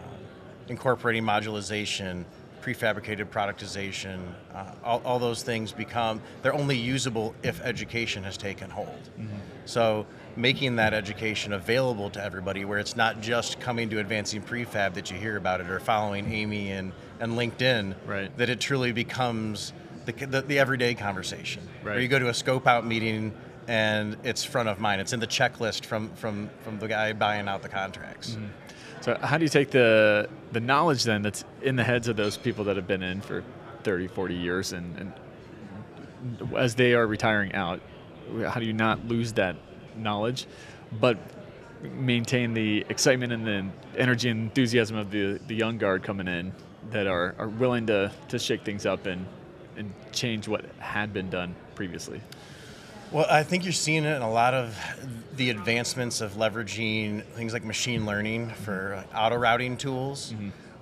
incorporating 0.67 1.23
modularization, 1.23 2.25
prefabricated 2.63 3.25
productization, 3.25 4.19
uh, 4.53 4.71
all, 4.83 5.01
all 5.03 5.19
those 5.19 5.43
things 5.43 5.71
become, 5.71 6.21
they're 6.41 6.53
only 6.53 6.77
usable 6.77 7.35
if 7.43 7.61
education 7.61 8.23
has 8.23 8.37
taken 8.37 8.69
hold. 8.69 9.09
So 9.65 10.05
making 10.35 10.77
that 10.77 10.93
education 10.93 11.53
available 11.53 12.09
to 12.11 12.23
everybody 12.23 12.65
where 12.65 12.79
it's 12.79 12.95
not 12.95 13.21
just 13.21 13.59
coming 13.59 13.89
to 13.89 13.99
advancing 13.99 14.41
prefab 14.41 14.93
that 14.95 15.11
you 15.11 15.17
hear 15.17 15.37
about 15.37 15.61
it 15.61 15.69
or 15.69 15.79
following 15.79 16.31
Amy 16.31 16.71
and, 16.71 16.91
and 17.19 17.33
LinkedIn, 17.33 17.95
Right. 18.05 18.35
that 18.37 18.49
it 18.49 18.59
truly 18.59 18.91
becomes 18.91 19.73
the, 20.05 20.11
the, 20.13 20.41
the 20.41 20.59
everyday 20.59 20.95
conversation. 20.95 21.63
Where 21.81 21.93
Right. 21.95 22.01
you 22.01 22.07
go 22.07 22.19
to 22.19 22.29
a 22.29 22.33
scope 22.33 22.65
out 22.67 22.85
meeting 22.85 23.33
and 23.67 24.17
it's 24.23 24.43
front 24.43 24.67
of 24.67 24.79
mind. 24.79 24.99
It's 25.01 25.13
in 25.13 25.19
the 25.21 25.27
checklist 25.27 25.85
from, 25.85 26.09
from, 26.15 26.49
from 26.63 26.79
the 26.79 26.87
guy 26.87 27.13
buying 27.13 27.47
out 27.47 27.61
the 27.61 27.69
contracts. 27.69 28.37
So 29.03 29.17
how 29.21 29.37
do 29.37 29.43
you 29.43 29.49
take 29.49 29.69
the 29.69 30.29
the 30.53 30.61
knowledge 30.61 31.03
then 31.03 31.23
that's 31.23 31.43
in 31.61 31.75
the 31.75 31.83
heads 31.83 32.07
of 32.07 32.15
those 32.15 32.37
people 32.37 32.63
that 32.63 32.77
have 32.77 32.87
been 32.87 33.03
in 33.03 33.19
for 33.19 33.43
30, 33.83 34.07
40 34.07 34.33
years 34.33 34.71
and, 34.71 34.97
and 34.97 36.55
as 36.55 36.75
they 36.75 36.93
are 36.93 37.05
retiring 37.05 37.53
out, 37.53 37.81
how 38.47 38.61
do 38.61 38.65
you 38.65 38.71
not 38.71 39.05
lose 39.05 39.33
that 39.33 39.57
knowledge 39.97 40.47
but 41.01 41.17
maintain 41.81 42.53
the 42.53 42.85
excitement 42.87 43.33
and 43.33 43.45
the 43.45 43.99
energy 43.99 44.29
and 44.29 44.39
enthusiasm 44.39 44.95
of 44.95 45.11
the, 45.11 45.37
the 45.47 45.55
young 45.55 45.77
guard 45.77 46.01
coming 46.01 46.29
in 46.29 46.53
that 46.91 47.05
are, 47.05 47.35
are 47.37 47.49
willing 47.49 47.85
to, 47.87 48.09
to 48.29 48.39
shake 48.39 48.63
things 48.63 48.85
up 48.85 49.05
and, 49.05 49.25
and 49.75 49.93
change 50.13 50.47
what 50.47 50.63
had 50.79 51.11
been 51.11 51.29
done 51.29 51.53
previously? 51.75 52.21
Well, 53.13 53.27
I 53.29 53.43
think 53.43 53.63
you're 53.63 53.73
seeing 53.73 54.05
it 54.05 54.15
in 54.15 54.23
a 54.23 54.31
lot 54.31 54.55
of 54.55 54.75
the 55.35 55.51
advancements 55.51 56.19
of 56.19 56.31
leveraging 56.31 57.23
things 57.23 57.53
like 57.53 57.63
machine 57.63 58.07
learning 58.07 58.49
for 58.49 59.05
auto 59.15 59.35
routing 59.35 59.77
tools, 59.77 60.33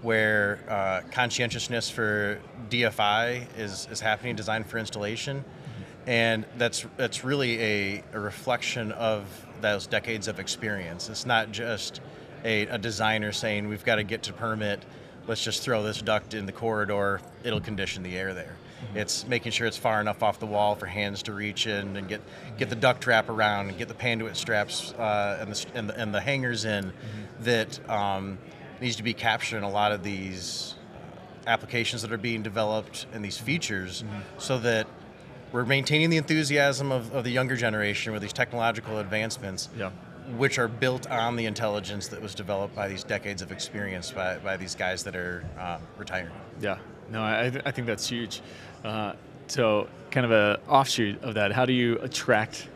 where 0.02 0.60
uh, 0.70 1.02
conscientiousness 1.12 1.90
for 1.90 2.40
DFI 2.70 3.48
is, 3.58 3.86
is 3.92 4.00
happening, 4.00 4.38
design 4.38 4.64
for 4.64 4.78
installation. 4.78 5.44
And 6.08 6.46
that's, 6.58 6.86
that's 6.96 7.26
really 7.26 7.60
a, 7.60 8.04
a 8.14 8.20
reflection 8.22 8.94
of 8.94 9.26
those 9.60 9.86
decades 9.86 10.30
of 10.30 10.40
experience. 10.40 11.10
It's 11.10 11.26
not 11.26 11.52
just 11.52 12.00
a, 12.46 12.62
a 12.68 12.78
designer 12.78 13.34
saying, 13.34 13.68
we've 13.68 13.84
got 13.84 13.96
to 13.96 14.04
get 14.04 14.24
to 14.24 14.32
permit, 14.32 14.86
let's 15.28 15.44
just 15.44 15.64
throw 15.64 15.84
this 15.84 16.02
duct 16.02 16.34
in 16.34 16.46
the 16.46 16.54
corridor, 16.54 17.20
it'll 17.44 17.60
condition 17.60 18.04
the 18.04 18.18
air 18.18 18.34
there. 18.34 18.56
It's 18.96 19.26
making 19.28 19.52
sure 19.52 19.68
it's 19.68 19.78
far 19.78 20.02
enough 20.02 20.22
off 20.24 20.40
the 20.40 20.46
wall 20.46 20.76
for 20.76 20.86
hands 20.86 21.24
to 21.24 21.34
reach 21.34 21.68
in 21.68 21.96
and 21.98 22.08
get 22.08 22.22
get 22.58 22.70
the 22.70 22.76
duct 22.76 23.06
wrap 23.08 23.30
around 23.30 23.70
and 23.70 23.78
get 23.78 23.88
the 23.88 23.94
panduit 23.94 24.36
straps 24.36 24.94
uh, 24.94 25.38
and, 25.42 25.54
the, 25.54 25.66
and, 25.78 25.90
the, 25.90 26.00
and 26.00 26.14
the 26.16 26.22
hangers 26.22 26.66
in 26.66 26.92
that 27.42 27.90
um, 27.90 28.38
needs 28.82 28.96
to 28.98 29.04
be 29.04 29.14
captured 29.14 29.58
in 29.58 29.64
a 29.64 29.70
lot 29.70 29.92
of 29.92 30.04
these 30.04 30.76
uh, 31.46 31.50
applications 31.50 32.02
that 32.02 32.12
are 32.12 32.18
being 32.18 32.42
developed 32.44 33.06
and 33.14 33.24
these 33.24 33.38
features 33.38 34.04
so 34.38 34.58
that 34.60 34.88
we're 35.52 35.66
maintaining 35.66 36.10
the 36.10 36.18
enthusiasm 36.18 36.92
of, 36.92 37.14
of 37.14 37.24
the 37.24 37.30
younger 37.32 37.56
generation 37.56 38.14
with 38.14 38.22
these 38.22 38.34
technological 38.34 39.00
advancements 39.00 39.68
Yeah. 39.78 39.90
which 40.38 40.58
are 40.60 40.68
built 40.70 41.10
on 41.12 41.36
the 41.36 41.46
intelligence 41.46 42.08
that 42.10 42.22
was 42.22 42.34
developed 42.36 42.76
by 42.76 42.88
these 42.88 43.04
decades 43.04 43.42
of 43.42 43.52
experience 43.52 44.12
by, 44.12 44.38
by 44.38 44.56
these 44.58 44.76
guys 44.76 45.04
that 45.04 45.16
are 45.16 45.44
um, 45.60 45.82
retiring. 45.98 46.32
Yeah, 46.62 46.78
no, 47.10 47.22
I 47.22 47.52
I 47.66 47.72
think 47.72 47.86
that's 47.88 48.08
huge. 48.08 48.42
Uh, 48.84 49.14
so, 49.48 49.88
kind 50.10 50.26
of 50.26 50.32
a 50.32 50.60
offshoot 50.68 51.22
of 51.24 51.36
that, 51.36 51.52
how 51.52 51.66
do 51.66 51.74
you 51.74 51.98
attract 52.00 52.68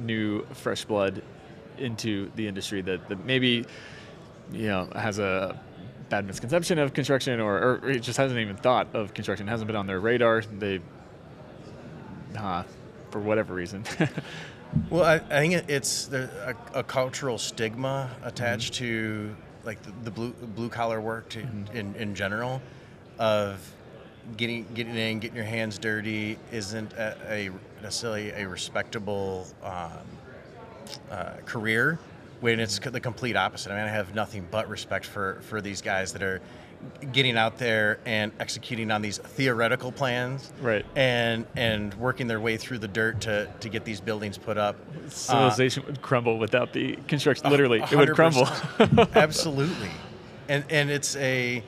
new 0.00 0.44
fresh 0.52 0.84
blood 0.84 1.22
into 1.78 2.30
the 2.36 2.46
industry 2.46 2.82
that, 2.82 3.08
that 3.08 3.24
maybe 3.24 3.64
you 4.52 4.68
know 4.68 4.88
has 4.94 5.18
a 5.18 5.60
bad 6.08 6.26
misconception 6.26 6.78
of 6.78 6.92
construction 6.92 7.40
or, 7.40 7.80
or 7.82 7.90
it 7.90 8.00
just 8.00 8.18
hasn't 8.18 8.38
even 8.38 8.56
thought 8.56 8.88
of 8.94 9.14
construction, 9.14 9.46
hasn't 9.46 9.66
been 9.66 9.76
on 9.76 9.86
their 9.86 10.00
radar. 10.00 10.42
They, 10.42 10.80
uh, 12.36 12.64
for 13.10 13.20
whatever 13.20 13.54
reason. 13.54 13.84
Well, 14.90 15.04
I, 15.04 15.14
I 15.14 15.40
think 15.40 15.68
it's 15.68 16.12
a, 16.12 16.56
a 16.74 16.82
cultural 16.82 17.38
stigma 17.38 18.10
attached 18.22 18.74
to 18.74 19.34
like 19.64 19.80
the, 19.82 19.92
the 20.02 20.10
blue 20.10 20.32
blue 20.32 20.68
collar 20.68 21.00
work 21.00 21.28
to, 21.30 21.40
in 21.40 21.94
in 21.96 22.14
general, 22.14 22.60
of 23.18 23.60
getting 24.36 24.66
getting 24.74 24.96
in, 24.96 25.18
getting 25.20 25.36
your 25.36 25.44
hands 25.44 25.78
dirty 25.78 26.38
isn't 26.52 26.92
a, 26.94 27.16
a 27.28 27.50
necessarily 27.82 28.30
a 28.30 28.48
respectable 28.48 29.46
um, 29.62 29.90
uh, 31.10 31.32
career. 31.44 31.98
When 32.40 32.60
it's 32.60 32.78
the 32.78 33.00
complete 33.00 33.36
opposite. 33.36 33.72
I 33.72 33.76
mean, 33.76 33.84
I 33.84 33.88
have 33.88 34.14
nothing 34.14 34.46
but 34.50 34.68
respect 34.68 35.06
for 35.06 35.38
for 35.42 35.60
these 35.62 35.80
guys 35.80 36.12
that 36.12 36.22
are 36.22 36.42
getting 37.12 37.38
out 37.38 37.56
there 37.56 37.98
and 38.04 38.30
executing 38.38 38.90
on 38.90 39.00
these 39.00 39.16
theoretical 39.16 39.90
plans 39.90 40.52
Right. 40.60 40.84
and 40.94 41.46
and 41.56 41.94
working 41.94 42.26
their 42.26 42.40
way 42.40 42.58
through 42.58 42.80
the 42.80 42.88
dirt 42.88 43.22
to, 43.22 43.48
to 43.60 43.68
get 43.70 43.86
these 43.86 44.02
buildings 44.02 44.36
put 44.36 44.58
up. 44.58 44.76
Civilization 45.08 45.84
would 45.86 46.02
crumble 46.02 46.36
without 46.38 46.74
the 46.74 46.96
Uh, 46.96 47.00
construction. 47.08 47.48
Literally, 47.48 47.80
it 47.80 47.96
would 47.96 48.12
crumble. 48.14 48.46
Absolutely, 49.14 49.88
and 50.48 50.64
and 50.68 50.90
it's 50.90 51.16
a. 51.16 51.62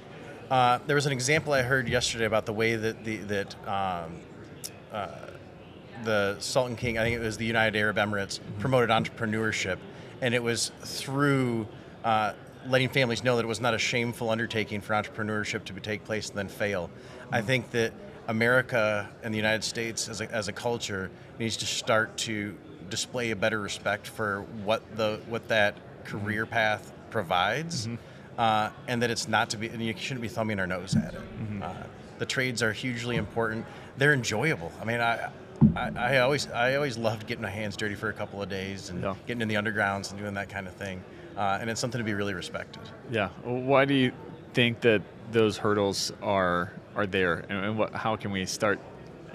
Uh, 0.50 0.78
there 0.86 0.94
was 0.94 1.06
an 1.06 1.12
example 1.12 1.52
I 1.52 1.62
heard 1.62 1.88
yesterday 1.88 2.24
about 2.24 2.46
the 2.46 2.52
way 2.52 2.76
that 2.76 3.04
the 3.04 3.16
that 3.16 3.54
um, 3.66 4.20
uh, 4.92 5.08
the 6.04 6.36
Sultan 6.38 6.76
King, 6.76 6.98
I 6.98 7.02
think 7.02 7.16
it 7.16 7.20
was 7.20 7.36
the 7.36 7.44
United 7.44 7.76
Arab 7.76 7.96
Emirates, 7.96 8.38
promoted 8.60 8.90
entrepreneurship, 8.90 9.78
and 10.20 10.34
it 10.34 10.42
was 10.42 10.70
through 10.82 11.66
uh, 12.04 12.34
letting 12.68 12.88
families 12.88 13.24
know 13.24 13.36
that 13.36 13.44
it 13.44 13.48
was 13.48 13.60
not 13.60 13.74
a 13.74 13.78
shameful 13.78 14.30
undertaking 14.30 14.80
for 14.80 14.92
entrepreneurship 14.92 15.64
to 15.64 15.72
take 15.80 16.04
place 16.04 16.28
and 16.28 16.38
then 16.38 16.48
fail. 16.48 16.90
I 17.32 17.40
think 17.40 17.72
that 17.72 17.92
America 18.28 19.08
and 19.24 19.34
the 19.34 19.38
United 19.38 19.64
States 19.64 20.08
as 20.08 20.20
a, 20.20 20.30
as 20.32 20.46
a 20.46 20.52
culture 20.52 21.10
needs 21.40 21.56
to 21.56 21.66
start 21.66 22.16
to 22.18 22.56
display 22.88 23.32
a 23.32 23.36
better 23.36 23.60
respect 23.60 24.06
for 24.06 24.42
what 24.62 24.80
the 24.96 25.20
what 25.28 25.48
that 25.48 25.74
career 26.04 26.46
path 26.46 26.92
provides, 27.10 27.88
uh, 28.38 28.70
and 28.88 29.02
that 29.02 29.10
it's 29.10 29.28
not 29.28 29.50
to 29.50 29.56
be 29.56 29.68
and 29.68 29.82
you 29.82 29.94
shouldn't 29.96 30.22
be 30.22 30.28
thumbing 30.28 30.58
our 30.60 30.66
nose 30.66 30.94
at 30.96 31.14
it. 31.14 31.20
Uh, 31.62 31.74
the 32.18 32.26
trades 32.26 32.62
are 32.62 32.72
hugely 32.72 33.16
important. 33.16 33.66
They're 33.96 34.12
enjoyable. 34.14 34.72
I 34.80 34.84
mean, 34.84 35.00
I, 35.00 35.30
I, 35.74 35.90
I 35.96 36.18
always 36.18 36.48
I 36.50 36.74
always 36.76 36.96
loved 36.98 37.26
getting 37.26 37.42
my 37.42 37.50
hands 37.50 37.76
dirty 37.76 37.94
for 37.94 38.08
a 38.08 38.12
couple 38.12 38.42
of 38.42 38.48
days 38.48 38.90
and 38.90 39.02
Yeah. 39.02 39.14
getting 39.26 39.42
in 39.42 39.48
the 39.48 39.54
undergrounds 39.56 40.10
and 40.10 40.18
doing 40.20 40.34
that 40.34 40.48
kind 40.48 40.66
of 40.66 40.74
thing. 40.74 41.02
Uh, 41.36 41.58
and 41.60 41.68
it's 41.68 41.80
something 41.80 41.98
to 41.98 42.04
be 42.04 42.14
really 42.14 42.32
respected. 42.34 42.82
Yeah. 43.10 43.28
Why 43.42 43.84
do 43.84 43.92
you 43.94 44.12
think 44.54 44.80
that 44.80 45.02
those 45.32 45.58
hurdles 45.58 46.12
are 46.22 46.72
are 46.94 47.06
there, 47.06 47.44
and, 47.50 47.64
and 47.64 47.78
what, 47.78 47.92
how 47.92 48.16
can 48.16 48.30
we 48.30 48.46
start 48.46 48.78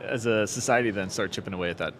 as 0.04 0.26
a 0.26 0.48
society 0.48 0.90
then 0.90 1.12
start 1.12 1.32
chipping 1.32 1.54
away 1.54 1.70
at 1.70 1.78
that? 1.78 1.94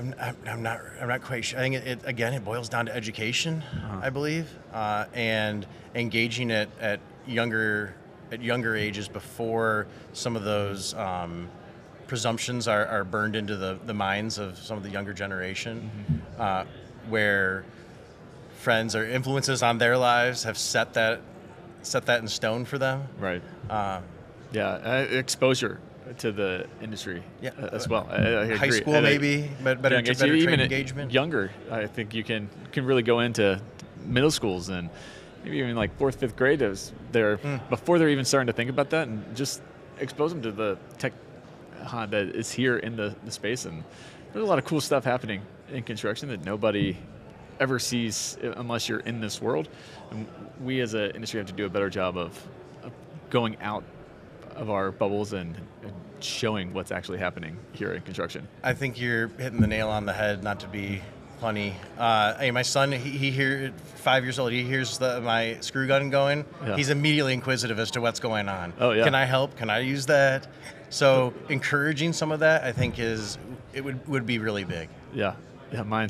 I'm, 0.00 0.14
I'm, 0.20 0.36
I'm 0.46 0.62
not 0.62 0.80
I'm 1.00 1.08
not 1.08 1.22
quite 1.22 1.44
sure. 1.44 1.58
I 1.58 1.62
think 1.62 1.74
it, 1.76 1.86
it 1.86 1.98
again 2.04 2.32
it 2.32 2.44
boils 2.44 2.68
down 2.68 2.86
to 2.86 2.94
education, 2.94 3.62
I 4.00 4.08
believe, 4.10 4.48
uh, 4.72 5.04
and 5.12 5.66
engaging 5.94 6.50
it 6.50 6.70
at 6.80 7.00
younger 7.26 7.94
at 8.32 8.42
younger 8.42 8.74
ages 8.76 9.08
before 9.08 9.86
some 10.14 10.36
of 10.36 10.44
those 10.44 10.94
um, 10.94 11.48
presumptions 12.06 12.66
are, 12.66 12.86
are 12.86 13.04
burned 13.04 13.36
into 13.36 13.56
the, 13.56 13.78
the 13.86 13.94
minds 13.94 14.38
of 14.38 14.56
some 14.58 14.76
of 14.76 14.82
the 14.82 14.90
younger 14.90 15.12
generation, 15.12 15.90
uh, 16.38 16.64
where 17.08 17.64
friends 18.60 18.96
or 18.96 19.04
influences 19.06 19.62
on 19.62 19.78
their 19.78 19.96
lives 19.98 20.44
have 20.44 20.56
set 20.56 20.94
that 20.94 21.20
set 21.82 22.06
that 22.06 22.20
in 22.20 22.28
stone 22.28 22.64
for 22.64 22.78
them. 22.78 23.06
Right. 23.18 23.42
Uh, 23.68 24.00
Yeah. 24.52 24.68
Uh, 24.68 25.06
exposure 25.10 25.80
to 26.18 26.32
the 26.32 26.66
industry. 26.82 27.22
Yeah. 27.40 27.50
uh, 27.60 27.66
As 27.72 27.88
well. 27.88 28.06
I, 28.10 28.14
I 28.16 28.56
high 28.56 28.66
agree. 28.66 28.80
school 28.80 28.94
I- 28.96 29.00
maybe, 29.00 29.50
but 29.62 29.80
better, 29.82 29.96
young 29.96 30.04
better 30.04 30.34
even 30.34 30.60
engagement. 30.60 31.12
Younger, 31.12 31.50
I 31.70 31.86
think 31.86 32.14
you 32.14 32.24
can 32.24 32.48
can 32.72 32.84
really 32.84 33.02
go 33.02 33.20
into 33.20 33.60
middle 34.06 34.30
schools 34.30 34.68
and 34.68 34.88
maybe 35.44 35.58
even 35.58 35.76
like 35.76 35.96
fourth, 35.98 36.16
fifth 36.16 36.36
grade. 36.36 36.62
Is 36.62 36.92
they're 37.12 37.36
Hmm. 37.36 37.56
before 37.68 37.98
they're 37.98 38.08
even 38.10 38.24
starting 38.24 38.46
to 38.48 38.52
think 38.52 38.70
about 38.70 38.90
that, 38.90 39.08
and 39.08 39.36
just 39.36 39.62
expose 39.98 40.32
them 40.32 40.42
to 40.42 40.50
the 40.52 40.78
tech 40.98 41.12
uh, 41.92 42.06
that 42.06 42.34
is 42.34 42.50
here 42.50 42.78
in 42.78 42.96
the, 42.96 43.14
the 43.24 43.30
space. 43.30 43.64
And 43.66 43.84
there's 44.32 44.44
a 44.44 44.48
lot 44.48 44.58
of 44.58 44.64
cool 44.64 44.80
stuff 44.80 45.04
happening 45.04 45.42
in 45.72 45.82
construction 45.82 46.28
that 46.30 46.44
nobody 46.44 46.96
ever 47.58 47.78
sees 47.78 48.38
uh, 48.42 48.52
unless 48.56 48.88
you're 48.88 49.00
in 49.00 49.20
this 49.20 49.40
world. 49.42 49.68
And 50.10 50.26
we 50.62 50.80
as 50.80 50.94
an 50.94 51.10
industry 51.10 51.38
have 51.38 51.46
to 51.48 51.52
do 51.52 51.66
a 51.66 51.68
better 51.68 51.90
job 51.90 52.16
of, 52.16 52.32
of 52.82 52.92
going 53.28 53.56
out 53.60 53.84
of 54.56 54.70
our 54.70 54.90
bubbles 54.90 55.32
and, 55.32 55.56
and 55.82 55.92
showing 56.20 56.72
what's 56.72 56.92
actually 56.92 57.18
happening 57.18 57.56
here 57.72 57.92
in 57.94 58.02
construction. 58.02 58.46
I 58.62 58.74
think 58.74 59.00
you're 59.00 59.28
hitting 59.28 59.60
the 59.60 59.66
nail 59.66 59.88
on 59.88 60.06
the 60.06 60.12
head. 60.12 60.42
Not 60.44 60.60
to 60.60 60.68
be 60.68 61.00
funny. 61.40 61.74
Uh, 61.96 62.36
hey, 62.38 62.50
my 62.50 62.62
son, 62.62 62.92
he, 62.92 63.10
he 63.10 63.30
hear 63.30 63.72
five 63.96 64.24
years 64.24 64.38
old. 64.38 64.52
He 64.52 64.62
hears 64.62 64.98
the, 64.98 65.20
my 65.22 65.56
screw 65.60 65.86
gun 65.86 66.10
going. 66.10 66.44
Yeah. 66.64 66.76
He's 66.76 66.90
immediately 66.90 67.32
inquisitive 67.32 67.78
as 67.78 67.90
to 67.92 68.00
what's 68.00 68.20
going 68.20 68.48
on. 68.48 68.74
Oh, 68.78 68.90
yeah. 68.90 69.04
Can 69.04 69.14
I 69.14 69.24
help? 69.24 69.56
Can 69.56 69.70
I 69.70 69.78
use 69.78 70.06
that? 70.06 70.46
So 70.90 71.32
encouraging 71.48 72.12
some 72.12 72.32
of 72.32 72.40
that, 72.40 72.64
I 72.64 72.72
think, 72.72 72.98
is 72.98 73.38
it 73.72 73.82
would 73.82 74.06
would 74.08 74.26
be 74.26 74.38
really 74.40 74.64
big. 74.64 74.88
Yeah, 75.14 75.36
yeah. 75.72 75.84
My 75.84 76.08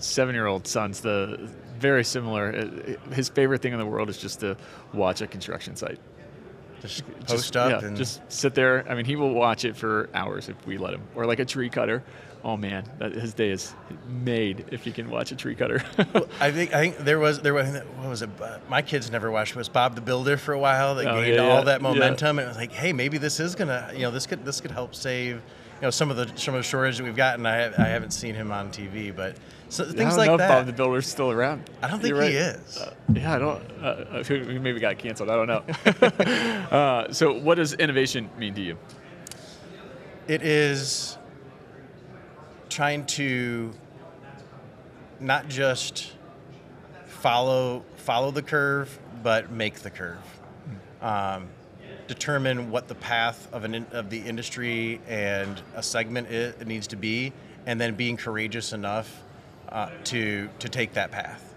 seven-year-old 0.00 0.66
son's 0.66 1.00
the 1.00 1.48
very 1.78 2.04
similar. 2.04 2.54
uh, 2.54 3.14
His 3.14 3.30
favorite 3.30 3.62
thing 3.62 3.72
in 3.72 3.78
the 3.78 3.86
world 3.86 4.10
is 4.10 4.18
just 4.18 4.40
to 4.40 4.56
watch 4.92 5.22
a 5.22 5.26
construction 5.26 5.76
site. 5.76 5.98
Just 6.82 7.04
post 7.26 7.28
Just- 7.28 7.56
up 7.56 7.82
yeah, 7.82 7.88
and 7.88 7.96
just 7.96 8.20
sit 8.30 8.54
there. 8.54 8.84
I 8.88 8.94
mean, 8.94 9.04
he 9.04 9.16
will 9.16 9.34
watch 9.34 9.64
it 9.64 9.76
for 9.76 10.08
hours 10.14 10.48
if 10.48 10.66
we 10.66 10.78
let 10.78 10.94
him. 10.94 11.02
Or 11.14 11.26
like 11.26 11.40
a 11.40 11.44
tree 11.44 11.68
cutter. 11.68 12.02
Oh 12.44 12.56
man, 12.56 12.84
that, 13.00 13.12
his 13.12 13.34
day 13.34 13.50
is 13.50 13.74
made 14.06 14.66
if 14.70 14.84
he 14.84 14.92
can 14.92 15.10
watch 15.10 15.32
a 15.32 15.36
tree 15.36 15.56
cutter. 15.56 15.82
I 16.40 16.52
think 16.52 16.72
I 16.72 16.78
think 16.78 16.98
there 16.98 17.18
was 17.18 17.40
there 17.40 17.52
was 17.52 17.68
what 17.96 18.08
was 18.08 18.22
it? 18.22 18.30
My 18.68 18.80
kids 18.80 19.10
never 19.10 19.28
watched. 19.30 19.50
It 19.52 19.56
was 19.58 19.68
Bob 19.68 19.96
the 19.96 20.00
Builder 20.00 20.36
for 20.36 20.52
a 20.52 20.58
while 20.58 20.94
that 20.94 21.06
Oh, 21.08 21.20
gained 21.20 21.34
yeah, 21.34 21.42
all 21.42 21.58
yeah, 21.58 21.64
that 21.64 21.82
momentum, 21.82 22.38
and 22.38 22.46
it 22.46 22.48
was 22.48 22.56
like, 22.56 22.70
hey, 22.70 22.92
maybe 22.92 23.18
this 23.18 23.40
is 23.40 23.56
gonna, 23.56 23.90
you 23.92 24.02
know, 24.02 24.12
this 24.12 24.26
could 24.28 24.44
this 24.44 24.60
could 24.60 24.70
help 24.70 24.94
save, 24.94 25.34
you 25.36 25.42
know, 25.82 25.90
some 25.90 26.12
of 26.12 26.16
the 26.16 26.30
some 26.36 26.54
of 26.54 26.60
the 26.60 26.62
shortage 26.64 26.98
that 26.98 27.04
we've 27.04 27.16
gotten. 27.16 27.44
I 27.44 27.64
I 27.76 27.88
haven't 27.88 28.12
seen 28.12 28.36
him 28.36 28.52
on 28.52 28.70
TV, 28.70 29.14
but 29.14 29.36
so, 29.68 29.84
I 29.84 29.86
things 29.88 29.96
don't 29.96 30.16
like 30.16 30.26
know 30.28 30.34
if. 30.34 30.48
Bob 30.48 30.66
the 30.66 30.72
Builder's 30.72 31.06
still 31.06 31.30
around. 31.30 31.68
I 31.82 31.88
don't 31.88 32.00
think 32.00 32.14
You're 32.14 32.22
he 32.22 32.36
right. 32.36 32.56
is. 32.56 32.78
Uh, 32.78 32.94
yeah, 33.12 33.34
I 33.34 33.38
don't. 33.38 33.62
Uh, 33.82 33.86
uh, 33.86 34.24
he 34.24 34.58
maybe 34.58 34.80
got 34.80 34.98
canceled. 34.98 35.30
I 35.30 35.36
don't 35.36 35.46
know. 35.46 36.06
uh, 36.76 37.12
so, 37.12 37.38
what 37.38 37.56
does 37.56 37.74
innovation 37.74 38.30
mean 38.38 38.54
to 38.54 38.62
you? 38.62 38.78
It 40.26 40.42
is 40.42 41.18
trying 42.68 43.04
to 43.06 43.72
not 45.20 45.48
just 45.48 46.12
follow 47.06 47.84
follow 47.96 48.30
the 48.30 48.42
curve, 48.42 48.98
but 49.22 49.50
make 49.50 49.80
the 49.80 49.90
curve. 49.90 50.18
Um, 51.02 51.48
determine 52.06 52.70
what 52.70 52.88
the 52.88 52.94
path 52.94 53.48
of 53.52 53.64
an 53.64 53.74
in, 53.74 53.86
of 53.92 54.08
the 54.08 54.18
industry 54.18 55.00
and 55.06 55.60
a 55.76 55.82
segment 55.82 56.28
it, 56.30 56.66
needs 56.66 56.86
to 56.88 56.96
be, 56.96 57.32
and 57.66 57.78
then 57.78 57.94
being 57.94 58.16
courageous 58.16 58.72
enough 58.72 59.22
uh, 59.70 59.90
to 60.04 60.48
to 60.58 60.68
take 60.68 60.94
that 60.94 61.10
path. 61.10 61.54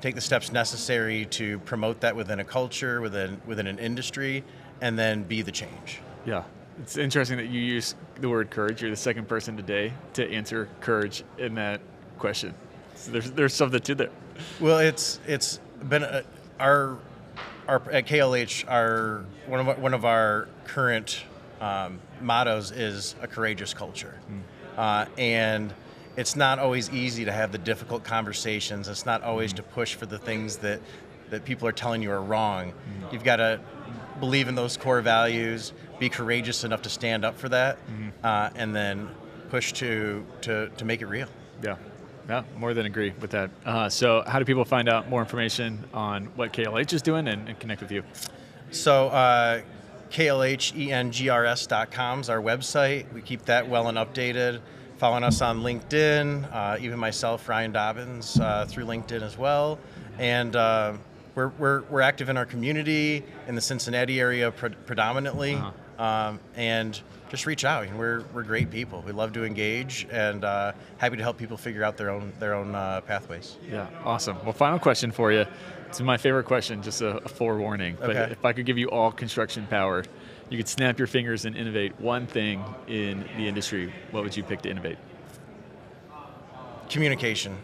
Take 0.00 0.14
the 0.14 0.20
steps 0.20 0.52
necessary 0.52 1.24
to 1.26 1.58
promote 1.60 2.00
that 2.00 2.14
within 2.14 2.38
a 2.40 2.44
culture, 2.44 3.00
within 3.00 3.40
within 3.46 3.66
an 3.66 3.78
industry, 3.78 4.44
and 4.80 4.98
then 4.98 5.22
be 5.22 5.42
the 5.42 5.52
change. 5.52 6.00
Yeah. 6.26 6.44
It's 6.80 6.96
interesting 6.96 7.36
that 7.36 7.46
you 7.46 7.60
use 7.60 7.94
the 8.20 8.28
word 8.28 8.50
courage. 8.50 8.82
You're 8.82 8.90
the 8.90 8.96
second 8.96 9.28
person 9.28 9.56
today 9.56 9.92
to 10.14 10.28
answer 10.28 10.68
courage 10.80 11.22
in 11.38 11.54
that 11.54 11.80
question. 12.18 12.54
So 12.96 13.12
there's 13.12 13.30
there's 13.30 13.54
something 13.54 13.80
to 13.80 13.94
there. 13.94 14.10
Well, 14.60 14.78
it's 14.78 15.20
it's 15.26 15.60
been 15.88 16.02
a, 16.02 16.24
our 16.58 16.98
our 17.68 17.82
at 17.90 18.06
KLH, 18.06 18.64
our 18.68 19.24
one 19.46 19.60
of 19.60 19.68
our, 19.68 19.74
one 19.76 19.94
of 19.94 20.04
our 20.04 20.48
current 20.66 21.22
um, 21.60 22.00
mottos 22.20 22.72
is 22.72 23.14
a 23.22 23.26
courageous 23.26 23.72
culture, 23.72 24.14
uh, 24.76 25.06
and 25.16 25.72
it's 26.16 26.36
not 26.36 26.58
always 26.58 26.90
easy 26.90 27.24
to 27.24 27.32
have 27.32 27.52
the 27.52 27.58
difficult 27.58 28.04
conversations. 28.04 28.88
It's 28.88 29.06
not 29.06 29.22
always 29.22 29.52
to 29.54 29.62
push 29.62 29.94
for 29.94 30.06
the 30.06 30.18
things 30.18 30.58
that 30.58 30.80
that 31.30 31.44
people 31.44 31.66
are 31.66 31.72
telling 31.72 32.02
you 32.02 32.10
are 32.10 32.22
wrong. 32.22 32.72
You've 33.10 33.24
got 33.24 33.36
to 33.36 33.58
believe 34.20 34.46
in 34.46 34.54
those 34.54 34.76
core 34.76 35.00
values, 35.00 35.72
be 35.98 36.08
courageous 36.08 36.64
enough 36.64 36.82
to 36.82 36.90
stand 36.90 37.24
up 37.24 37.38
for 37.38 37.48
that, 37.48 37.78
uh, 38.22 38.50
and 38.54 38.74
then 38.74 39.08
push 39.50 39.72
to 39.74 40.24
to 40.42 40.68
to 40.76 40.84
make 40.84 41.02
it 41.02 41.06
real. 41.06 41.28
Yeah. 41.62 41.76
Yeah, 42.26 42.42
more 42.56 42.72
than 42.72 42.86
agree 42.86 43.12
with 43.20 43.32
that. 43.32 43.50
Uh, 43.66 43.90
so, 43.90 44.22
how 44.26 44.38
do 44.38 44.46
people 44.46 44.64
find 44.64 44.88
out 44.88 45.10
more 45.10 45.20
information 45.20 45.84
on 45.92 46.24
what 46.36 46.54
KLH 46.54 46.94
is 46.94 47.02
doing 47.02 47.28
and, 47.28 47.50
and 47.50 47.60
connect 47.60 47.82
with 47.82 47.92
you? 47.92 48.02
So, 48.70 49.08
uh, 49.08 49.60
klhengrs.com 50.10 52.20
is 52.20 52.30
our 52.30 52.40
website. 52.40 53.12
We 53.12 53.20
keep 53.20 53.44
that 53.44 53.68
well 53.68 53.88
and 53.88 53.98
updated. 53.98 54.62
Following 54.98 55.24
us 55.24 55.42
on 55.42 55.62
LinkedIn, 55.62 56.48
uh, 56.52 56.76
even 56.80 56.98
myself, 57.00 57.48
Ryan 57.48 57.72
Dobbins, 57.72 58.38
uh, 58.38 58.64
through 58.68 58.84
LinkedIn 58.84 59.22
as 59.22 59.36
well. 59.36 59.78
And 60.18 60.54
uh, 60.54 60.94
we're, 61.34 61.48
we're, 61.48 61.82
we're 61.90 62.00
active 62.00 62.28
in 62.28 62.36
our 62.36 62.46
community 62.46 63.24
in 63.48 63.56
the 63.56 63.60
Cincinnati 63.60 64.20
area 64.20 64.52
pre- 64.52 64.70
predominantly. 64.70 65.54
Uh-huh. 65.54 65.72
Um, 65.96 66.40
and 66.56 67.00
just 67.28 67.46
reach 67.46 67.64
out. 67.64 67.92
We're, 67.94 68.24
we're 68.32 68.42
great 68.42 68.70
people. 68.70 69.02
We 69.06 69.12
love 69.12 69.32
to 69.34 69.44
engage 69.44 70.06
and 70.10 70.44
uh, 70.44 70.72
happy 70.98 71.16
to 71.16 71.22
help 71.22 71.38
people 71.38 71.56
figure 71.56 71.84
out 71.84 71.96
their 71.96 72.10
own 72.10 72.32
their 72.40 72.54
own 72.54 72.74
uh, 72.74 73.00
pathways. 73.02 73.56
Yeah, 73.70 73.86
awesome. 74.04 74.36
Well, 74.42 74.52
final 74.52 74.80
question 74.80 75.12
for 75.12 75.30
you. 75.30 75.44
It's 75.88 76.00
my 76.00 76.16
favorite 76.16 76.46
question, 76.46 76.82
just 76.82 77.00
a, 77.00 77.18
a 77.18 77.28
forewarning. 77.28 77.96
But 78.00 78.10
Okay. 78.10 78.32
if 78.32 78.44
I 78.44 78.52
could 78.52 78.66
give 78.66 78.76
you 78.76 78.90
all 78.90 79.12
construction 79.12 79.68
power, 79.68 80.04
you 80.50 80.56
could 80.58 80.68
snap 80.68 80.98
your 80.98 81.06
fingers 81.06 81.44
and 81.44 81.56
innovate 81.56 81.98
one 82.00 82.26
thing 82.26 82.62
in 82.86 83.24
the 83.36 83.48
industry, 83.48 83.92
what 84.10 84.22
would 84.22 84.36
you 84.36 84.42
pick 84.42 84.62
to 84.62 84.70
innovate? 84.70 84.98
Communication. 86.88 87.56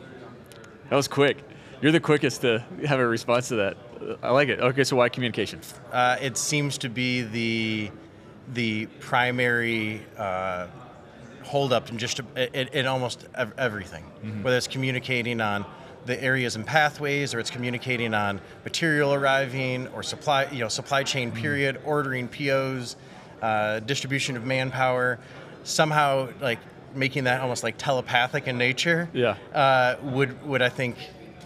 That 0.88 0.96
was 0.96 1.08
quick. 1.08 1.38
You're 1.82 1.92
the 1.92 2.00
quickest 2.00 2.40
to 2.42 2.64
have 2.86 2.98
a 2.98 3.06
response 3.06 3.48
to 3.48 3.56
that. 3.56 3.76
I 4.22 4.30
like 4.30 4.48
it. 4.48 4.60
Okay, 4.60 4.84
so 4.84 4.96
why 4.96 5.08
communication? 5.08 5.60
Uh, 5.92 6.16
it 6.20 6.36
seems 6.36 6.78
to 6.78 6.88
be 6.88 7.22
the 7.22 7.90
the 8.52 8.86
primary 8.98 10.02
uh, 10.16 10.66
holdup 11.44 11.88
in 11.90 11.98
just 11.98 12.20
in, 12.36 12.68
in 12.68 12.86
almost 12.86 13.26
ev- 13.34 13.52
everything. 13.56 14.02
Whether 14.42 14.56
it's 14.56 14.66
communicating 14.66 15.40
on 15.40 15.64
the 16.06 16.22
areas 16.22 16.56
and 16.56 16.66
pathways, 16.66 17.34
or 17.34 17.38
it's 17.40 17.50
communicating 17.50 18.14
on 18.14 18.40
material 18.64 19.12
arriving, 19.14 19.86
or 19.88 20.02
supply 20.02 20.46
you 20.50 20.60
know 20.60 20.68
supply 20.68 21.02
chain 21.02 21.30
period, 21.32 21.80
ordering 21.84 22.28
POs, 22.28 22.96
uh, 23.42 23.80
distribution 23.80 24.36
of 24.36 24.44
manpower. 24.44 25.18
Somehow, 25.62 26.28
like 26.40 26.58
making 26.94 27.24
that 27.24 27.40
almost 27.42 27.62
like 27.62 27.76
telepathic 27.76 28.48
in 28.48 28.56
nature. 28.58 29.08
Yeah. 29.12 29.36
Uh, 29.54 29.96
would 30.02 30.42
would 30.46 30.62
I 30.62 30.68
think 30.70 30.96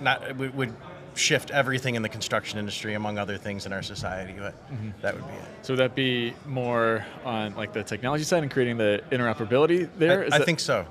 not 0.01 0.37
would, 0.37 0.55
would 0.55 0.75
shift 1.17 1.51
everything 1.53 1.95
in 1.95 2.03
the 2.03 2.09
construction 2.09 2.59
industry 2.59 2.95
among 2.95 3.19
other 3.19 3.37
things 3.39 3.67
in 3.67 3.73
our 3.73 3.83
society 3.85 4.35
but 4.37 4.53
that 5.01 5.15
would 5.15 5.25
be 5.29 5.33
it 5.35 5.45
So 5.63 5.73
would 5.75 5.79
that 5.79 5.95
be 5.95 6.35
more 6.45 7.07
on 7.25 7.55
like 7.55 7.73
the 7.73 7.85
technology 7.85 8.25
side 8.25 8.43
and 8.43 8.51
creating 8.51 8.79
the 8.79 9.01
interoperability 9.13 9.89
there? 9.97 10.23
I, 10.23 10.27
I 10.27 10.39
that- 10.39 10.45
think 10.45 10.59
so 10.59 10.85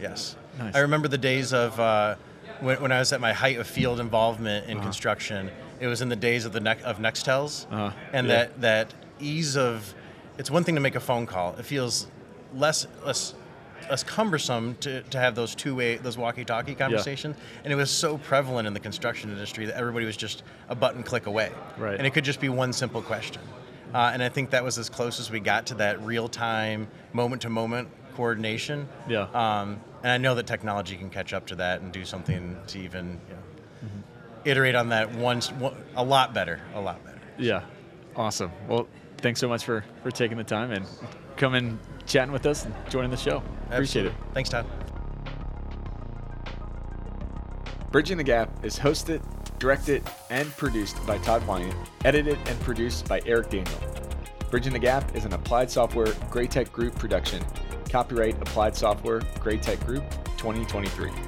yes 0.00 0.36
Nice. 0.58 0.74
i 0.74 0.78
remember 0.78 1.06
the 1.06 1.18
days 1.18 1.52
of 1.52 1.78
uh, 1.78 2.14
when, 2.60 2.80
when 2.82 2.92
i 2.92 2.98
was 2.98 3.12
at 3.12 3.20
my 3.20 3.32
height 3.32 3.58
of 3.58 3.66
field 3.66 4.00
involvement 4.00 4.68
in 4.68 4.80
construction 4.80 5.50
it 5.80 5.86
was 5.86 6.00
in 6.02 6.08
the 6.08 6.16
days 6.16 6.44
of 6.44 6.52
the 6.52 6.60
ne- 6.60 6.82
of 6.82 6.98
nextels 6.98 7.66
Uh-huh. 7.70 7.90
and 8.12 8.26
Yeah. 8.26 8.34
that 8.34 8.60
that 8.60 8.94
ease 9.20 9.56
of 9.56 9.94
it's 10.38 10.50
one 10.50 10.64
thing 10.64 10.74
to 10.74 10.80
make 10.80 10.94
a 10.94 11.00
phone 11.00 11.26
call 11.26 11.54
it 11.58 11.64
feels 11.64 12.06
less 12.54 12.86
less 13.04 13.34
less 13.88 14.02
cumbersome 14.02 14.74
to, 14.80 15.02
to 15.04 15.18
have 15.18 15.34
those 15.34 15.54
two-way 15.54 15.96
those 15.96 16.18
walkie-talkie 16.18 16.74
conversations 16.74 17.36
and 17.64 17.72
it 17.72 17.76
was 17.76 17.90
so 17.90 18.18
prevalent 18.18 18.66
in 18.66 18.74
the 18.74 18.80
construction 18.80 19.30
industry 19.30 19.66
that 19.66 19.76
everybody 19.76 20.04
was 20.04 20.16
just 20.16 20.42
a 20.68 20.74
button 20.74 21.02
click 21.02 21.26
away 21.26 21.50
Right. 21.78 21.96
and 21.96 22.06
it 22.06 22.10
could 22.12 22.24
just 22.24 22.40
be 22.40 22.48
one 22.48 22.72
simple 22.72 23.02
question 23.02 23.40
uh, 23.94 24.10
and 24.12 24.22
i 24.22 24.28
think 24.28 24.50
that 24.50 24.62
was 24.64 24.78
as 24.78 24.88
close 24.90 25.18
as 25.20 25.30
we 25.30 25.40
got 25.40 25.66
to 25.66 25.74
that 25.76 26.00
real-time 26.02 26.88
moment-to-moment 27.12 27.88
coordination 28.14 28.88
Yeah. 29.08 29.26
um, 29.32 29.80
and 30.02 30.12
i 30.12 30.18
know 30.18 30.34
that 30.34 30.46
technology 30.46 30.96
can 30.96 31.10
catch 31.10 31.32
up 31.32 31.46
to 31.46 31.56
that 31.56 31.80
and 31.80 31.92
do 31.92 32.04
something 32.04 32.56
to 32.66 32.78
even 32.78 33.20
you 33.28 33.34
know, 33.34 33.90
iterate 34.44 34.74
on 34.74 34.88
that 34.90 35.12
once 35.14 35.52
a 35.96 36.04
lot 36.04 36.32
better 36.34 36.60
a 36.74 36.80
lot 36.80 37.02
better 37.04 37.18
Yeah, 37.38 37.62
awesome. 38.16 38.50
Well, 38.68 38.88
thanks 39.18 39.38
so 39.40 39.48
much 39.48 39.64
for 39.64 39.84
for 40.02 40.10
taking 40.10 40.36
the 40.38 40.44
time 40.44 40.72
and 40.72 40.84
coming 41.36 41.78
chatting 42.06 42.32
with 42.32 42.46
us 42.46 42.64
and 42.64 42.74
joining 42.88 43.10
the 43.10 43.16
show. 43.16 43.42
Appreciate 43.70 44.06
it. 44.06 44.12
Thanks 44.34 44.48
todd 44.50 44.66
Bridging 47.90 48.16
the 48.18 48.24
Gap 48.24 48.64
is 48.64 48.78
hosted, 48.78 49.22
directed, 49.58 50.02
and 50.30 50.46
produced 50.56 51.04
by 51.06 51.16
Todd 51.18 51.46
Wyant, 51.46 51.74
edited 52.04 52.38
and 52.46 52.60
produced 52.60 53.08
by 53.08 53.20
Eric 53.24 53.48
Daniel. 53.50 53.78
Bridging 54.50 54.72
the 54.72 54.78
Gap 54.78 55.14
is 55.16 55.24
an 55.24 55.32
Applied 55.32 55.70
Software 55.70 56.06
Graitec 56.30 56.70
Group 56.72 56.94
production. 56.96 57.42
Copyright 57.88 58.40
Applied 58.42 58.76
Software 58.76 59.20
Graitec 59.20 59.84
Group 59.86 60.04
2023. 60.38 61.27